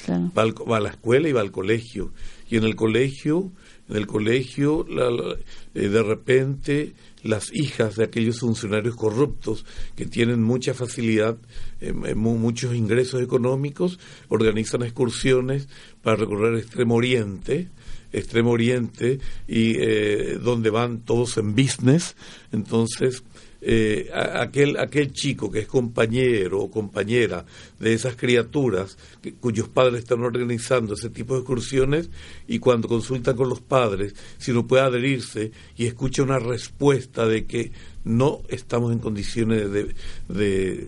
Claro. 0.05 0.31
va, 0.39 0.43
al- 0.43 0.55
va 0.71 0.77
a 0.77 0.81
la 0.81 0.91
escuela 0.91 1.29
y 1.29 1.33
va 1.33 1.41
al 1.41 1.51
colegio, 1.51 2.13
y 2.49 2.57
en 2.57 2.65
el 2.65 2.77
colegio, 2.77 3.51
en 3.89 3.97
el 3.97 4.07
colegio, 4.07 4.85
la- 4.89 5.11
la- 5.11 5.37
eh, 5.75 5.89
de 5.89 6.03
repente 6.03 6.93
las 7.23 7.51
hijas 7.53 7.97
de 7.97 8.05
aquellos 8.05 8.41
funcionarios 8.41 8.95
corruptos 8.95 9.65
que 9.97 10.07
tienen 10.07 10.43
mucha 10.43 10.73
facilidad, 10.75 11.37
eh, 11.81 11.93
eh, 12.07 12.15
mu- 12.15 12.39
muchos 12.39 12.75
ingresos 12.75 13.23
económicos, 13.23 13.99
organizan 14.29 14.83
excursiones 14.83 15.69
para 16.03 16.17
recorrer 16.17 16.55
Extremo 16.59 16.95
Oriente, 16.95 17.69
Extremo 18.13 18.53
Oriente, 18.53 19.19
y 19.49 19.75
eh, 19.79 20.39
donde 20.43 20.71
van 20.71 21.01
todos 21.01 21.37
en 21.39 21.55
business, 21.55 22.15
entonces 22.53 23.23
eh, 23.61 24.11
aquel, 24.13 24.79
aquel 24.79 25.13
chico 25.13 25.51
que 25.51 25.61
es 25.61 25.67
compañero 25.67 26.61
o 26.61 26.71
compañera 26.71 27.45
de 27.81 27.93
esas 27.93 28.15
criaturas 28.15 28.97
cuyos 29.41 29.69
padres 29.69 30.01
están 30.01 30.23
organizando 30.23 30.95
ese 30.95 31.11
tipo 31.11 31.35
de 31.35 31.41
excursiones 31.41 32.09
y 32.47 32.61
cuando 32.61 32.87
consulta 32.87 33.35
con 33.35 33.49
los 33.49 33.61
padres 33.61 34.15
si 34.39 34.53
no 34.53 34.67
puede 34.67 34.85
adherirse 34.85 35.51
y 35.77 35.87
escucha 35.87 36.23
una 36.23 36.39
respuesta 36.39 37.27
de 37.27 37.47
que 37.47 37.73
no 38.05 38.43
estamos 38.49 38.93
en 38.93 39.01
condiciones 39.01 39.71
de, 39.73 39.95
de, 40.29 40.87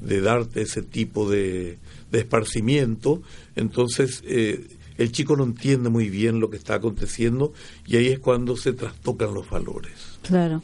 de 0.00 0.20
darte 0.20 0.62
ese 0.62 0.82
tipo 0.82 1.28
de, 1.28 1.78
de 2.12 2.18
esparcimiento, 2.20 3.22
entonces 3.56 4.22
eh, 4.26 4.64
el 4.98 5.10
chico 5.10 5.36
no 5.36 5.44
entiende 5.44 5.88
muy 5.88 6.08
bien 6.08 6.38
lo 6.38 6.50
que 6.50 6.56
está 6.56 6.74
aconteciendo 6.74 7.52
y 7.86 7.96
ahí 7.96 8.08
es 8.08 8.18
cuando 8.18 8.56
se 8.56 8.72
trastocan 8.74 9.34
los 9.34 9.48
valores. 9.50 10.18
Claro. 10.22 10.62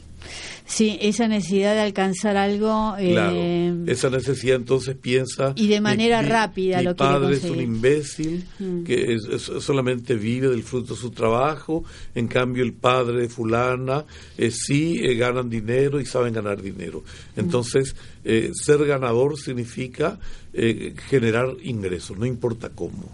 Sí, 0.65 0.97
esa 1.01 1.27
necesidad 1.27 1.73
de 1.73 1.81
alcanzar 1.81 2.37
algo. 2.37 2.95
eh, 2.99 3.11
Claro, 3.13 3.91
esa 3.91 4.09
necesidad 4.11 4.55
entonces 4.57 4.95
piensa 4.95 5.53
y 5.55 5.67
de 5.67 5.81
manera 5.81 6.19
mi- 6.21 6.25
mi- 6.27 6.31
rápida 6.31 6.77
mi 6.77 6.83
lo 6.83 6.95
quiere 6.95 7.11
padre 7.13 7.35
es 7.35 7.43
un 7.45 7.59
imbécil 7.61 8.45
Mm. 8.59 8.83
que 8.83 9.13
es- 9.13 9.25
es- 9.31 9.63
solamente 9.63 10.13
vive 10.15 10.47
del 10.49 10.61
fruto 10.63 10.93
de 10.93 10.99
su 11.01 11.09
trabajo 11.09 11.83
en 12.13 12.27
cambio 12.27 12.63
el 12.63 12.73
padre 12.73 13.21
de 13.21 13.29
fulana 13.29 14.05
eh, 14.37 14.51
sí 14.51 14.99
eh, 15.01 15.15
ganan 15.15 15.49
dinero 15.49 15.99
y 15.99 16.05
saben 16.05 16.33
ganar 16.33 16.61
dinero 16.61 17.03
Mm. 17.35 17.39
entonces 17.39 17.95
eh, 18.23 18.51
ser 18.53 18.85
ganador 18.85 19.39
significa 19.39 20.19
eh, 20.53 20.93
generar 21.09 21.47
ingresos 21.63 22.17
no 22.17 22.25
importa 22.27 22.69
cómo 22.69 23.09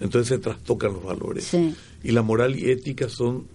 entonces 0.00 0.28
se 0.28 0.38
trastocan 0.38 0.92
los 0.92 1.02
valores 1.04 1.44
Sí. 1.44 1.74
y 2.04 2.10
la 2.12 2.22
moral 2.22 2.56
y 2.58 2.70
ética 2.70 3.08
son 3.08 3.38
eh, 3.40 3.51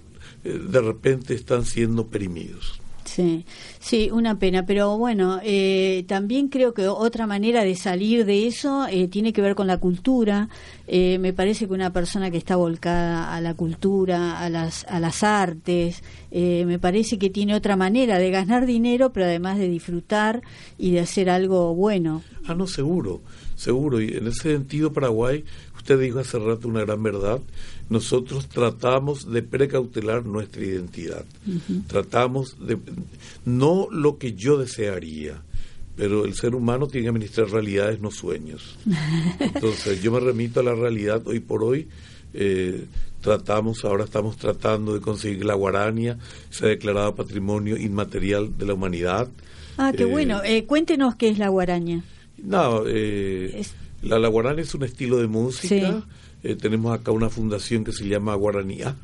de 0.48 0.82
repente 0.82 1.34
están 1.34 1.66
siendo 1.66 2.08
perimidos 2.08 2.80
Sí, 3.08 3.46
sí, 3.80 4.10
una 4.12 4.38
pena, 4.38 4.66
pero 4.66 4.98
bueno, 4.98 5.40
eh, 5.42 6.04
también 6.08 6.50
creo 6.50 6.74
que 6.74 6.88
otra 6.88 7.26
manera 7.26 7.64
de 7.64 7.76
salir 7.76 8.26
de 8.26 8.48
eso 8.48 8.86
eh, 8.90 9.08
tiene 9.08 9.32
que 9.32 9.42
ver 9.42 9.56
con 9.56 9.66
la 9.66 9.78
cultura. 9.78 10.50
Eh, 10.88 11.18
me 11.18 11.32
parece 11.32 11.68
que 11.68 11.74
una 11.74 11.94
persona 11.94 12.30
que 12.30 12.38
está 12.38 12.58
volcada 12.58 13.34
a 13.34 13.40
la 13.40 13.54
cultura, 13.54 14.40
a 14.40 14.50
las, 14.50 14.84
a 14.90 15.00
las 15.00 15.24
artes, 15.24 16.04
eh, 16.32 16.66
me 16.68 16.80
parece 16.80 17.18
que 17.18 17.30
tiene 17.30 17.56
otra 17.56 17.78
manera 17.78 18.20
de 18.20 18.30
ganar 18.30 18.66
dinero, 18.66 19.14
pero 19.14 19.26
además 19.26 19.58
de 19.58 19.70
disfrutar 19.70 20.42
y 20.78 20.92
de 20.92 21.00
hacer 21.00 21.30
algo 21.30 21.74
bueno. 21.74 22.24
Ah, 22.46 22.56
no, 22.56 22.68
seguro, 22.68 23.22
seguro. 23.56 24.02
Y 24.02 24.18
en 24.18 24.28
ese 24.28 24.52
sentido, 24.52 24.92
Paraguay, 24.92 25.46
usted 25.78 25.98
dijo 25.98 26.20
hace 26.20 26.38
rato 26.40 26.68
una 26.68 26.82
gran 26.82 27.02
verdad, 27.02 27.40
nosotros 27.90 28.48
tratamos 28.48 29.32
de 29.32 29.42
precautelar 29.44 30.26
nuestra 30.26 30.64
identidad. 30.64 31.26
Tratamos 31.88 32.58
de, 32.66 32.78
no 33.46 33.88
lo 33.92 34.18
que 34.18 34.34
yo 34.34 34.58
desearía, 34.58 35.42
pero 35.96 36.26
el 36.26 36.34
ser 36.36 36.54
humano 36.56 36.88
tiene 36.88 37.06
que 37.06 37.10
administrar 37.10 37.50
realidades, 37.50 38.00
no 38.02 38.12
sueños. 38.12 38.76
Entonces, 39.40 40.02
yo 40.02 40.12
me 40.12 40.20
remito 40.20 40.60
a 40.60 40.64
la 40.64 40.76
realidad 40.76 41.22
hoy 41.28 41.40
por 41.40 41.64
hoy. 41.64 41.88
eh, 42.34 42.86
tratamos, 43.22 43.84
ahora 43.84 44.04
estamos 44.04 44.38
tratando 44.38 44.94
de 44.94 45.02
conseguir 45.02 45.44
la 45.44 45.56
guarania, 45.56 46.18
se 46.50 46.66
ha 46.66 46.70
declarado 46.70 47.16
patrimonio 47.16 47.76
inmaterial 47.76 48.56
de 48.58 48.66
la 48.66 48.74
humanidad. 48.76 49.28
Ah, 49.78 49.92
qué 49.96 50.04
Eh, 50.04 50.06
bueno. 50.06 50.42
Eh, 50.46 50.66
cuéntenos 50.66 51.16
qué 51.16 51.30
es 51.30 51.38
la 51.40 51.50
guaraña. 51.50 52.04
no, 52.38 52.84
eh, 52.88 53.52
Es- 53.60 53.74
la, 54.04 54.20
la 54.20 54.28
guarana 54.28 54.62
es 54.62 54.74
un 54.76 54.84
estilo 54.84 55.18
de 55.18 55.28
música. 55.28 56.06
Eh, 56.44 56.56
tenemos 56.56 56.94
acá 56.98 57.12
una 57.12 57.30
fundación 57.30 57.84
que 57.84 57.92
se 57.92 58.08
llama 58.08 58.36
Guaraní 58.36 58.82
A, 58.84 58.96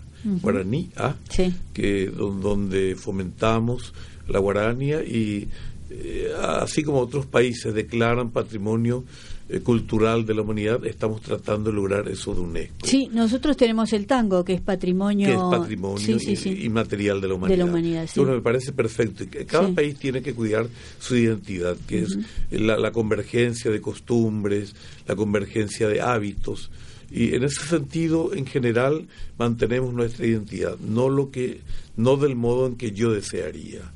Guaraní 0.42 0.90
A, 0.96 1.16
Sí. 1.30 1.54
que 1.74 2.08
don- 2.08 2.40
donde 2.42 2.96
fomentamos 2.96 3.94
la 4.28 4.40
guarania 4.40 5.04
y 5.04 5.48
eh, 5.90 6.32
así 6.42 6.82
como 6.84 7.00
otros 7.00 7.26
países 7.26 7.74
declaran 7.74 8.30
patrimonio 8.32 9.04
eh, 9.50 9.60
cultural 9.60 10.26
de 10.26 10.34
la 10.34 10.42
humanidad, 10.42 10.84
estamos 10.86 11.22
tratando 11.22 11.70
de 11.70 11.76
lograr 11.76 12.08
eso 12.08 12.34
de 12.34 12.40
UNESCO. 12.40 12.88
Sí, 12.88 13.10
nosotros 13.12 13.58
tenemos 13.58 13.92
el 13.92 14.08
tango, 14.08 14.46
que 14.46 14.54
es 14.54 14.62
patrimonio. 14.62 15.28
que 15.28 15.34
es 15.34 15.42
patrimonio 15.60 16.00
Sí, 16.20 16.36
sí, 16.38 16.64
inmaterial 16.64 17.20
de 17.20 17.28
la 17.28 17.34
humanidad. 17.34 17.58
De 17.58 17.64
la 17.66 17.70
humanidad, 17.70 18.08
sí. 18.08 18.20
Bueno, 18.22 18.36
me 18.36 18.42
parece 18.42 18.72
perfecto. 18.72 19.26
Cada 19.46 19.68
país 19.74 19.98
tiene 19.98 20.22
que 20.22 20.34
cuidar 20.34 20.68
su 21.00 21.18
identidad, 21.18 21.76
que 21.86 22.04
es 22.04 22.18
la, 22.52 22.78
la 22.80 22.92
convergencia 22.94 23.70
de 23.70 23.82
costumbres, 23.82 24.74
la 25.06 25.16
convergencia 25.18 25.90
de 25.90 26.00
hábitos. 26.00 26.72
Y 27.14 27.36
en 27.36 27.44
ese 27.44 27.62
sentido, 27.68 28.34
en 28.34 28.46
general, 28.48 29.08
mantenemos 29.38 29.94
nuestra 29.94 30.26
identidad, 30.26 30.78
no 30.80 31.10
lo 31.10 31.30
que, 31.30 31.62
no 31.96 32.18
del 32.18 32.36
modo 32.36 32.66
en 32.66 32.76
que 32.76 32.92
yo 32.92 33.12
desearía. 33.12 33.92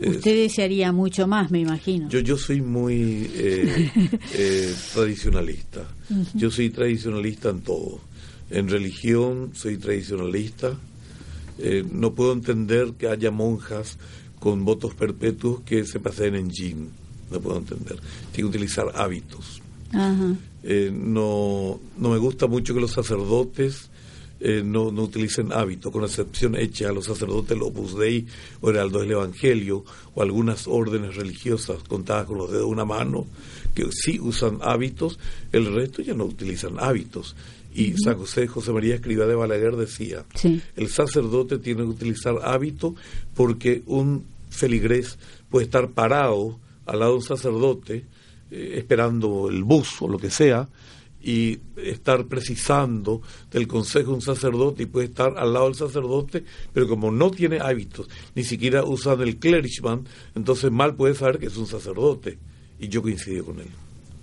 Es- 0.00 0.16
Usted 0.16 0.34
desearía 0.36 0.90
mucho 0.90 1.26
más, 1.26 1.50
me 1.50 1.60
imagino. 1.60 2.08
yo, 2.08 2.20
yo 2.20 2.38
soy 2.38 2.62
muy 2.62 3.30
eh, 3.34 3.90
eh, 4.34 4.74
tradicionalista. 4.94 5.86
Yo 6.34 6.50
soy 6.50 6.70
tradicionalista 6.70 7.50
en 7.50 7.60
todo. 7.60 8.00
En 8.50 8.68
religión 8.68 9.50
soy 9.54 9.76
tradicionalista. 9.76 10.74
Eh, 11.58 11.84
no 11.92 12.14
puedo 12.14 12.32
entender 12.32 12.92
que 12.98 13.06
haya 13.08 13.30
monjas 13.30 13.98
con 14.38 14.64
votos 14.64 14.94
perpetuos 14.94 15.60
que 15.60 15.84
se 15.84 16.00
pasen 16.00 16.34
en 16.36 16.50
jean. 16.50 16.88
No 17.30 17.38
puedo 17.40 17.58
entender. 17.58 17.96
Tiene 18.32 18.50
que 18.50 18.56
utilizar 18.56 18.86
hábitos. 18.94 19.60
Ajá. 19.92 20.34
Eh, 20.64 20.90
no, 20.92 21.80
no 21.98 22.10
me 22.10 22.18
gusta 22.18 22.46
mucho 22.46 22.72
que 22.74 22.80
los 22.80 22.92
sacerdotes 22.92 23.90
eh, 24.40 24.62
no, 24.64 24.90
no 24.92 25.02
utilicen 25.04 25.52
hábitos, 25.52 25.92
con 25.92 26.02
excepción 26.04 26.56
hecha 26.56 26.88
a 26.88 26.92
los 26.92 27.06
sacerdotes 27.06 27.50
del 27.50 27.62
Opus 27.62 27.96
Dei 27.96 28.26
o 28.60 28.70
Heraldo 28.70 29.00
del 29.00 29.12
Evangelio 29.12 29.84
o 30.14 30.22
algunas 30.22 30.66
órdenes 30.66 31.14
religiosas 31.16 31.82
contadas 31.88 32.26
con 32.26 32.38
los 32.38 32.50
dedos 32.50 32.64
de 32.66 32.70
una 32.72 32.84
mano, 32.84 33.26
que 33.74 33.86
sí 33.92 34.18
usan 34.20 34.58
hábitos, 34.62 35.18
el 35.52 35.72
resto 35.72 36.02
ya 36.02 36.14
no 36.14 36.24
utilizan 36.24 36.74
hábitos. 36.78 37.34
Y 37.74 37.94
San 37.96 38.18
José 38.18 38.46
José 38.48 38.70
María 38.72 38.96
Escrivá 38.96 39.24
de 39.26 39.34
Balaguer 39.34 39.76
decía, 39.76 40.24
Sí. 40.34 40.60
el 40.76 40.88
sacerdote 40.88 41.58
tiene 41.58 41.82
que 41.82 41.88
utilizar 41.88 42.36
hábito 42.42 42.94
porque 43.34 43.82
un 43.86 44.24
feligrés 44.50 45.18
puede 45.50 45.64
estar 45.64 45.88
parado 45.90 46.58
al 46.84 46.98
lado 46.98 47.12
de 47.12 47.18
un 47.18 47.24
sacerdote 47.24 48.04
eh, 48.52 48.74
esperando 48.76 49.48
el 49.48 49.64
bus 49.64 50.00
o 50.02 50.08
lo 50.08 50.18
que 50.18 50.30
sea 50.30 50.68
y 51.24 51.58
estar 51.76 52.26
precisando 52.26 53.22
del 53.50 53.66
consejo 53.68 54.10
de 54.10 54.16
un 54.16 54.22
sacerdote 54.22 54.82
y 54.82 54.86
puede 54.86 55.06
estar 55.06 55.38
al 55.38 55.52
lado 55.52 55.66
del 55.66 55.76
sacerdote, 55.76 56.42
pero 56.72 56.88
como 56.88 57.10
no 57.12 57.30
tiene 57.30 57.60
hábitos, 57.60 58.08
ni 58.34 58.42
siquiera 58.44 58.82
usan 58.84 59.20
el 59.22 59.36
clergyman, 59.36 60.04
entonces 60.34 60.70
mal 60.72 60.94
puede 60.96 61.14
saber 61.14 61.38
que 61.38 61.46
es 61.46 61.56
un 61.56 61.66
sacerdote. 61.66 62.38
Y 62.80 62.88
yo 62.88 63.00
coincido 63.02 63.44
con 63.44 63.60
él. 63.60 63.68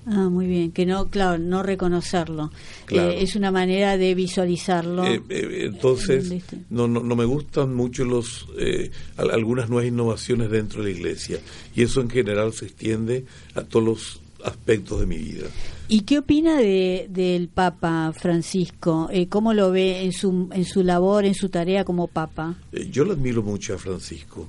Ah, 0.06 0.28
muy 0.28 0.48
bien. 0.48 0.72
Que 0.74 0.86
no, 0.86 1.08
claro, 1.10 1.38
no 1.38 1.64
reconocerlo. 1.64 2.52
Claro. 2.86 3.12
Eh, 3.12 3.22
es 3.24 3.36
una 3.38 3.52
manera 3.52 3.96
de 3.98 4.16
visualizarlo. 4.16 5.06
Eh, 5.06 5.22
eh, 5.30 5.62
entonces, 5.72 6.34
no, 6.70 6.88
no, 6.90 7.02
no 7.02 7.16
me 7.16 7.24
gustan 7.26 7.74
mucho 7.76 8.04
los 8.04 8.48
eh, 8.58 8.92
al- 9.18 9.32
algunas 9.32 9.70
nuevas 9.70 9.88
innovaciones 9.88 10.50
dentro 10.50 10.84
de 10.84 10.92
la 10.92 10.98
iglesia. 10.98 11.40
Y 11.76 11.84
eso 11.84 12.02
en 12.02 12.10
general 12.10 12.52
se 12.52 12.66
extiende 12.66 13.26
a 13.56 13.62
todos 13.62 13.86
los 13.86 14.19
aspectos 14.44 15.00
de 15.00 15.06
mi 15.06 15.18
vida. 15.18 15.48
¿Y 15.88 16.02
qué 16.02 16.20
opina 16.20 16.58
de, 16.58 17.08
del 17.10 17.48
Papa 17.48 18.14
Francisco? 18.16 19.10
Eh, 19.12 19.28
¿Cómo 19.28 19.54
lo 19.54 19.72
ve 19.72 20.04
en 20.04 20.12
su, 20.14 20.50
en 20.54 20.66
su 20.66 20.84
labor, 20.84 21.26
en 21.26 21.34
su 21.34 21.50
tarea 21.50 21.84
como 21.84 22.08
Papa? 22.08 22.56
Eh, 22.72 22.90
yo 22.92 23.06
lo 23.06 23.14
admiro 23.14 23.42
mucho 23.42 23.74
a 23.74 23.78
Francisco, 23.78 24.48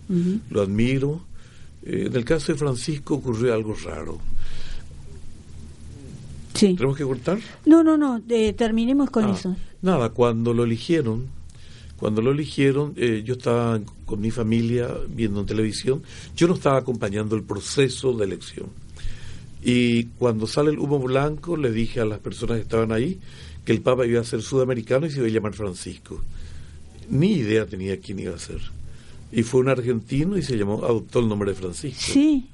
lo 0.50 0.60
admiro. 0.62 1.22
Eh, 1.82 2.04
en 2.08 2.14
el 2.16 2.24
caso 2.24 2.52
de 2.52 2.58
Francisco 2.58 3.14
ocurrió 3.14 3.54
algo 3.54 3.74
raro. 3.84 4.18
Sí. 6.54 6.74
¿Tenemos 6.74 6.96
que 6.96 7.04
cortar? 7.04 7.38
No, 7.64 7.82
no, 7.82 7.96
no, 7.96 8.20
eh, 8.28 8.52
terminemos 8.52 9.08
con 9.10 9.24
Ah, 9.24 9.32
eso. 9.32 9.56
Nada, 9.82 10.10
cuando 10.10 10.52
lo 10.52 10.64
eligieron, 10.64 11.26
cuando 11.96 12.20
lo 12.22 12.32
eligieron, 12.32 12.92
eh, 12.96 13.22
yo 13.24 13.34
estaba 13.34 13.80
con 14.04 14.20
mi 14.20 14.30
familia 14.30 14.88
viendo 15.08 15.40
en 15.40 15.46
televisión, 15.46 16.02
yo 16.36 16.48
no 16.48 16.54
estaba 16.54 16.78
acompañando 16.78 17.36
el 17.36 17.44
proceso 17.44 18.12
de 18.12 18.24
elección. 18.24 18.66
Y 19.62 20.04
cuando 20.18 20.46
sale 20.46 20.70
el 20.70 20.78
humo 20.78 20.98
blanco, 20.98 21.56
le 21.56 21.70
dije 21.70 22.00
a 22.00 22.04
las 22.04 22.18
personas 22.18 22.56
que 22.56 22.62
estaban 22.62 22.92
ahí 22.92 23.18
que 23.64 23.72
el 23.72 23.82
Papa 23.82 24.06
iba 24.06 24.20
a 24.20 24.24
ser 24.24 24.40
sudamericano 24.42 25.06
y 25.06 25.10
se 25.10 25.18
iba 25.18 25.26
a 25.26 25.30
llamar 25.30 25.52
Francisco. 25.52 26.20
Ni 27.10 27.32
idea 27.32 27.66
tenía 27.66 27.98
quién 28.00 28.18
iba 28.20 28.34
a 28.34 28.38
ser. 28.38 28.60
Y 29.32 29.42
fue 29.42 29.60
un 29.60 29.68
argentino 29.68 30.36
y 30.38 30.42
se 30.42 30.56
llamó, 30.56 30.82
adoptó 30.84 31.20
el 31.20 31.28
nombre 31.28 31.50
de 31.50 31.56
Francisco. 31.56 32.00
Sí. 32.12 32.46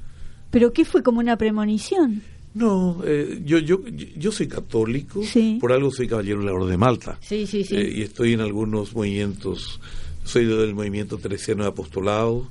¿Pero 0.50 0.72
qué 0.72 0.84
fue 0.84 1.02
como 1.02 1.20
una 1.20 1.36
premonición? 1.38 2.22
No, 2.54 3.02
eh, 3.04 3.42
yo, 3.44 3.59
yo, 3.59 3.82
yo 4.16 4.32
soy 4.32 4.48
católico, 4.48 5.22
Sí. 5.22 5.59
por 5.61 5.72
algo 5.72 5.90
soy 5.90 6.09
caballero 6.09 6.40
de 6.40 6.46
la 6.46 6.54
Orden 6.54 6.70
de 6.70 6.76
Malta. 6.78 7.18
Sí, 7.20 7.46
sí, 7.46 7.64
sí. 7.64 7.76
Eh, 7.76 7.92
y 7.98 8.02
estoy 8.02 8.32
en 8.32 8.40
algunos 8.40 8.94
movimientos, 8.94 9.78
soy 10.24 10.46
del 10.46 10.74
movimiento 10.74 11.18
teresiano 11.18 11.62
de 11.64 11.68
apostolado, 11.68 12.50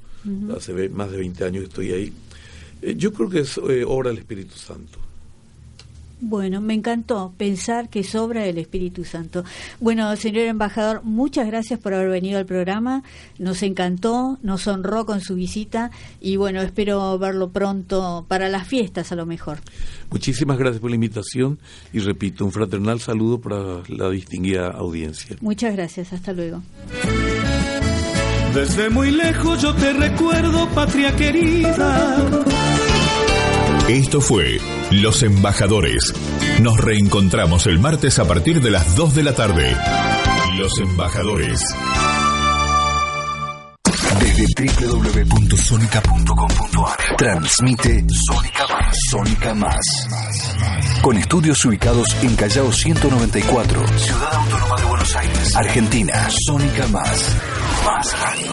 hace 0.56 0.90
más 0.90 1.12
de 1.12 1.18
20 1.18 1.44
años 1.44 1.64
estoy 1.66 1.92
ahí. 1.92 2.14
Eh, 2.82 2.96
yo 2.98 3.14
creo 3.14 3.30
que 3.30 3.40
es 3.40 3.58
eh, 3.58 3.84
obra 3.86 4.10
del 4.10 4.20
Espíritu 4.20 4.56
Santo. 4.56 5.00
Bueno, 6.22 6.62
me 6.62 6.74
encantó 6.74 7.34
pensar 7.38 7.90
que 7.90 8.04
sobra 8.04 8.46
el 8.46 8.58
Espíritu 8.58 9.04
Santo. 9.04 9.44
Bueno, 9.82 10.16
señor 10.16 10.46
embajador, 10.46 11.04
muchas 11.04 11.46
gracias 11.46 11.80
por 11.80 11.94
haber 11.94 12.10
venido 12.10 12.40
al 12.40 12.46
programa. 12.46 13.04
Nos 13.38 13.62
encantó, 13.64 14.40
nos 14.42 14.66
honró 14.68 15.06
con 15.06 15.20
su 15.20 15.36
visita 15.36 15.92
y 16.22 16.38
bueno, 16.38 16.62
espero 16.62 17.20
verlo 17.20 17.50
pronto 17.50 18.26
para 18.28 18.48
las 18.48 18.68
fiestas 18.68 19.12
a 19.12 19.16
lo 19.16 19.26
mejor. 19.26 19.60
Muchísimas 20.10 20.58
gracias 20.58 20.80
por 20.80 20.90
la 20.90 20.96
invitación 20.96 21.60
y 21.92 22.00
repito, 22.00 22.46
un 22.46 22.52
fraternal 22.52 23.02
saludo 23.02 23.42
para 23.42 23.84
la 23.90 24.10
distinguida 24.10 24.70
audiencia. 24.70 25.36
Muchas 25.42 25.76
gracias, 25.76 26.14
hasta 26.14 26.32
luego. 26.32 26.62
Desde 28.54 28.90
muy 28.90 29.12
lejos 29.12 29.62
yo 29.62 29.76
te 29.76 29.92
recuerdo, 29.92 30.70
patria 30.70 31.14
querida. 31.14 32.65
Esto 33.88 34.20
fue 34.20 34.60
Los 34.90 35.22
Embajadores. 35.22 36.12
Nos 36.60 36.76
reencontramos 36.78 37.68
el 37.68 37.78
martes 37.78 38.18
a 38.18 38.26
partir 38.26 38.60
de 38.60 38.72
las 38.72 38.96
2 38.96 39.14
de 39.14 39.22
la 39.22 39.34
tarde. 39.34 39.78
Los 40.58 40.80
Embajadores. 40.80 41.60
Desde 44.20 44.48
www.sonica.com.ar 44.88 47.16
Transmite 47.16 48.04
Sónica. 48.28 48.66
Sónica 49.12 49.54
Más. 49.54 50.08
Con 51.04 51.18
estudios 51.18 51.64
ubicados 51.66 52.08
en 52.24 52.36
Callao 52.36 52.72
194, 52.72 53.88
Ciudad 54.00 54.34
Autónoma 54.34 54.76
de 54.78 54.86
Buenos 54.86 55.16
Aires, 55.16 55.56
Argentina. 55.56 56.28
Sónica 56.48 56.88
Más. 56.88 57.38
Más 57.86 58.20
radio. 58.20 58.52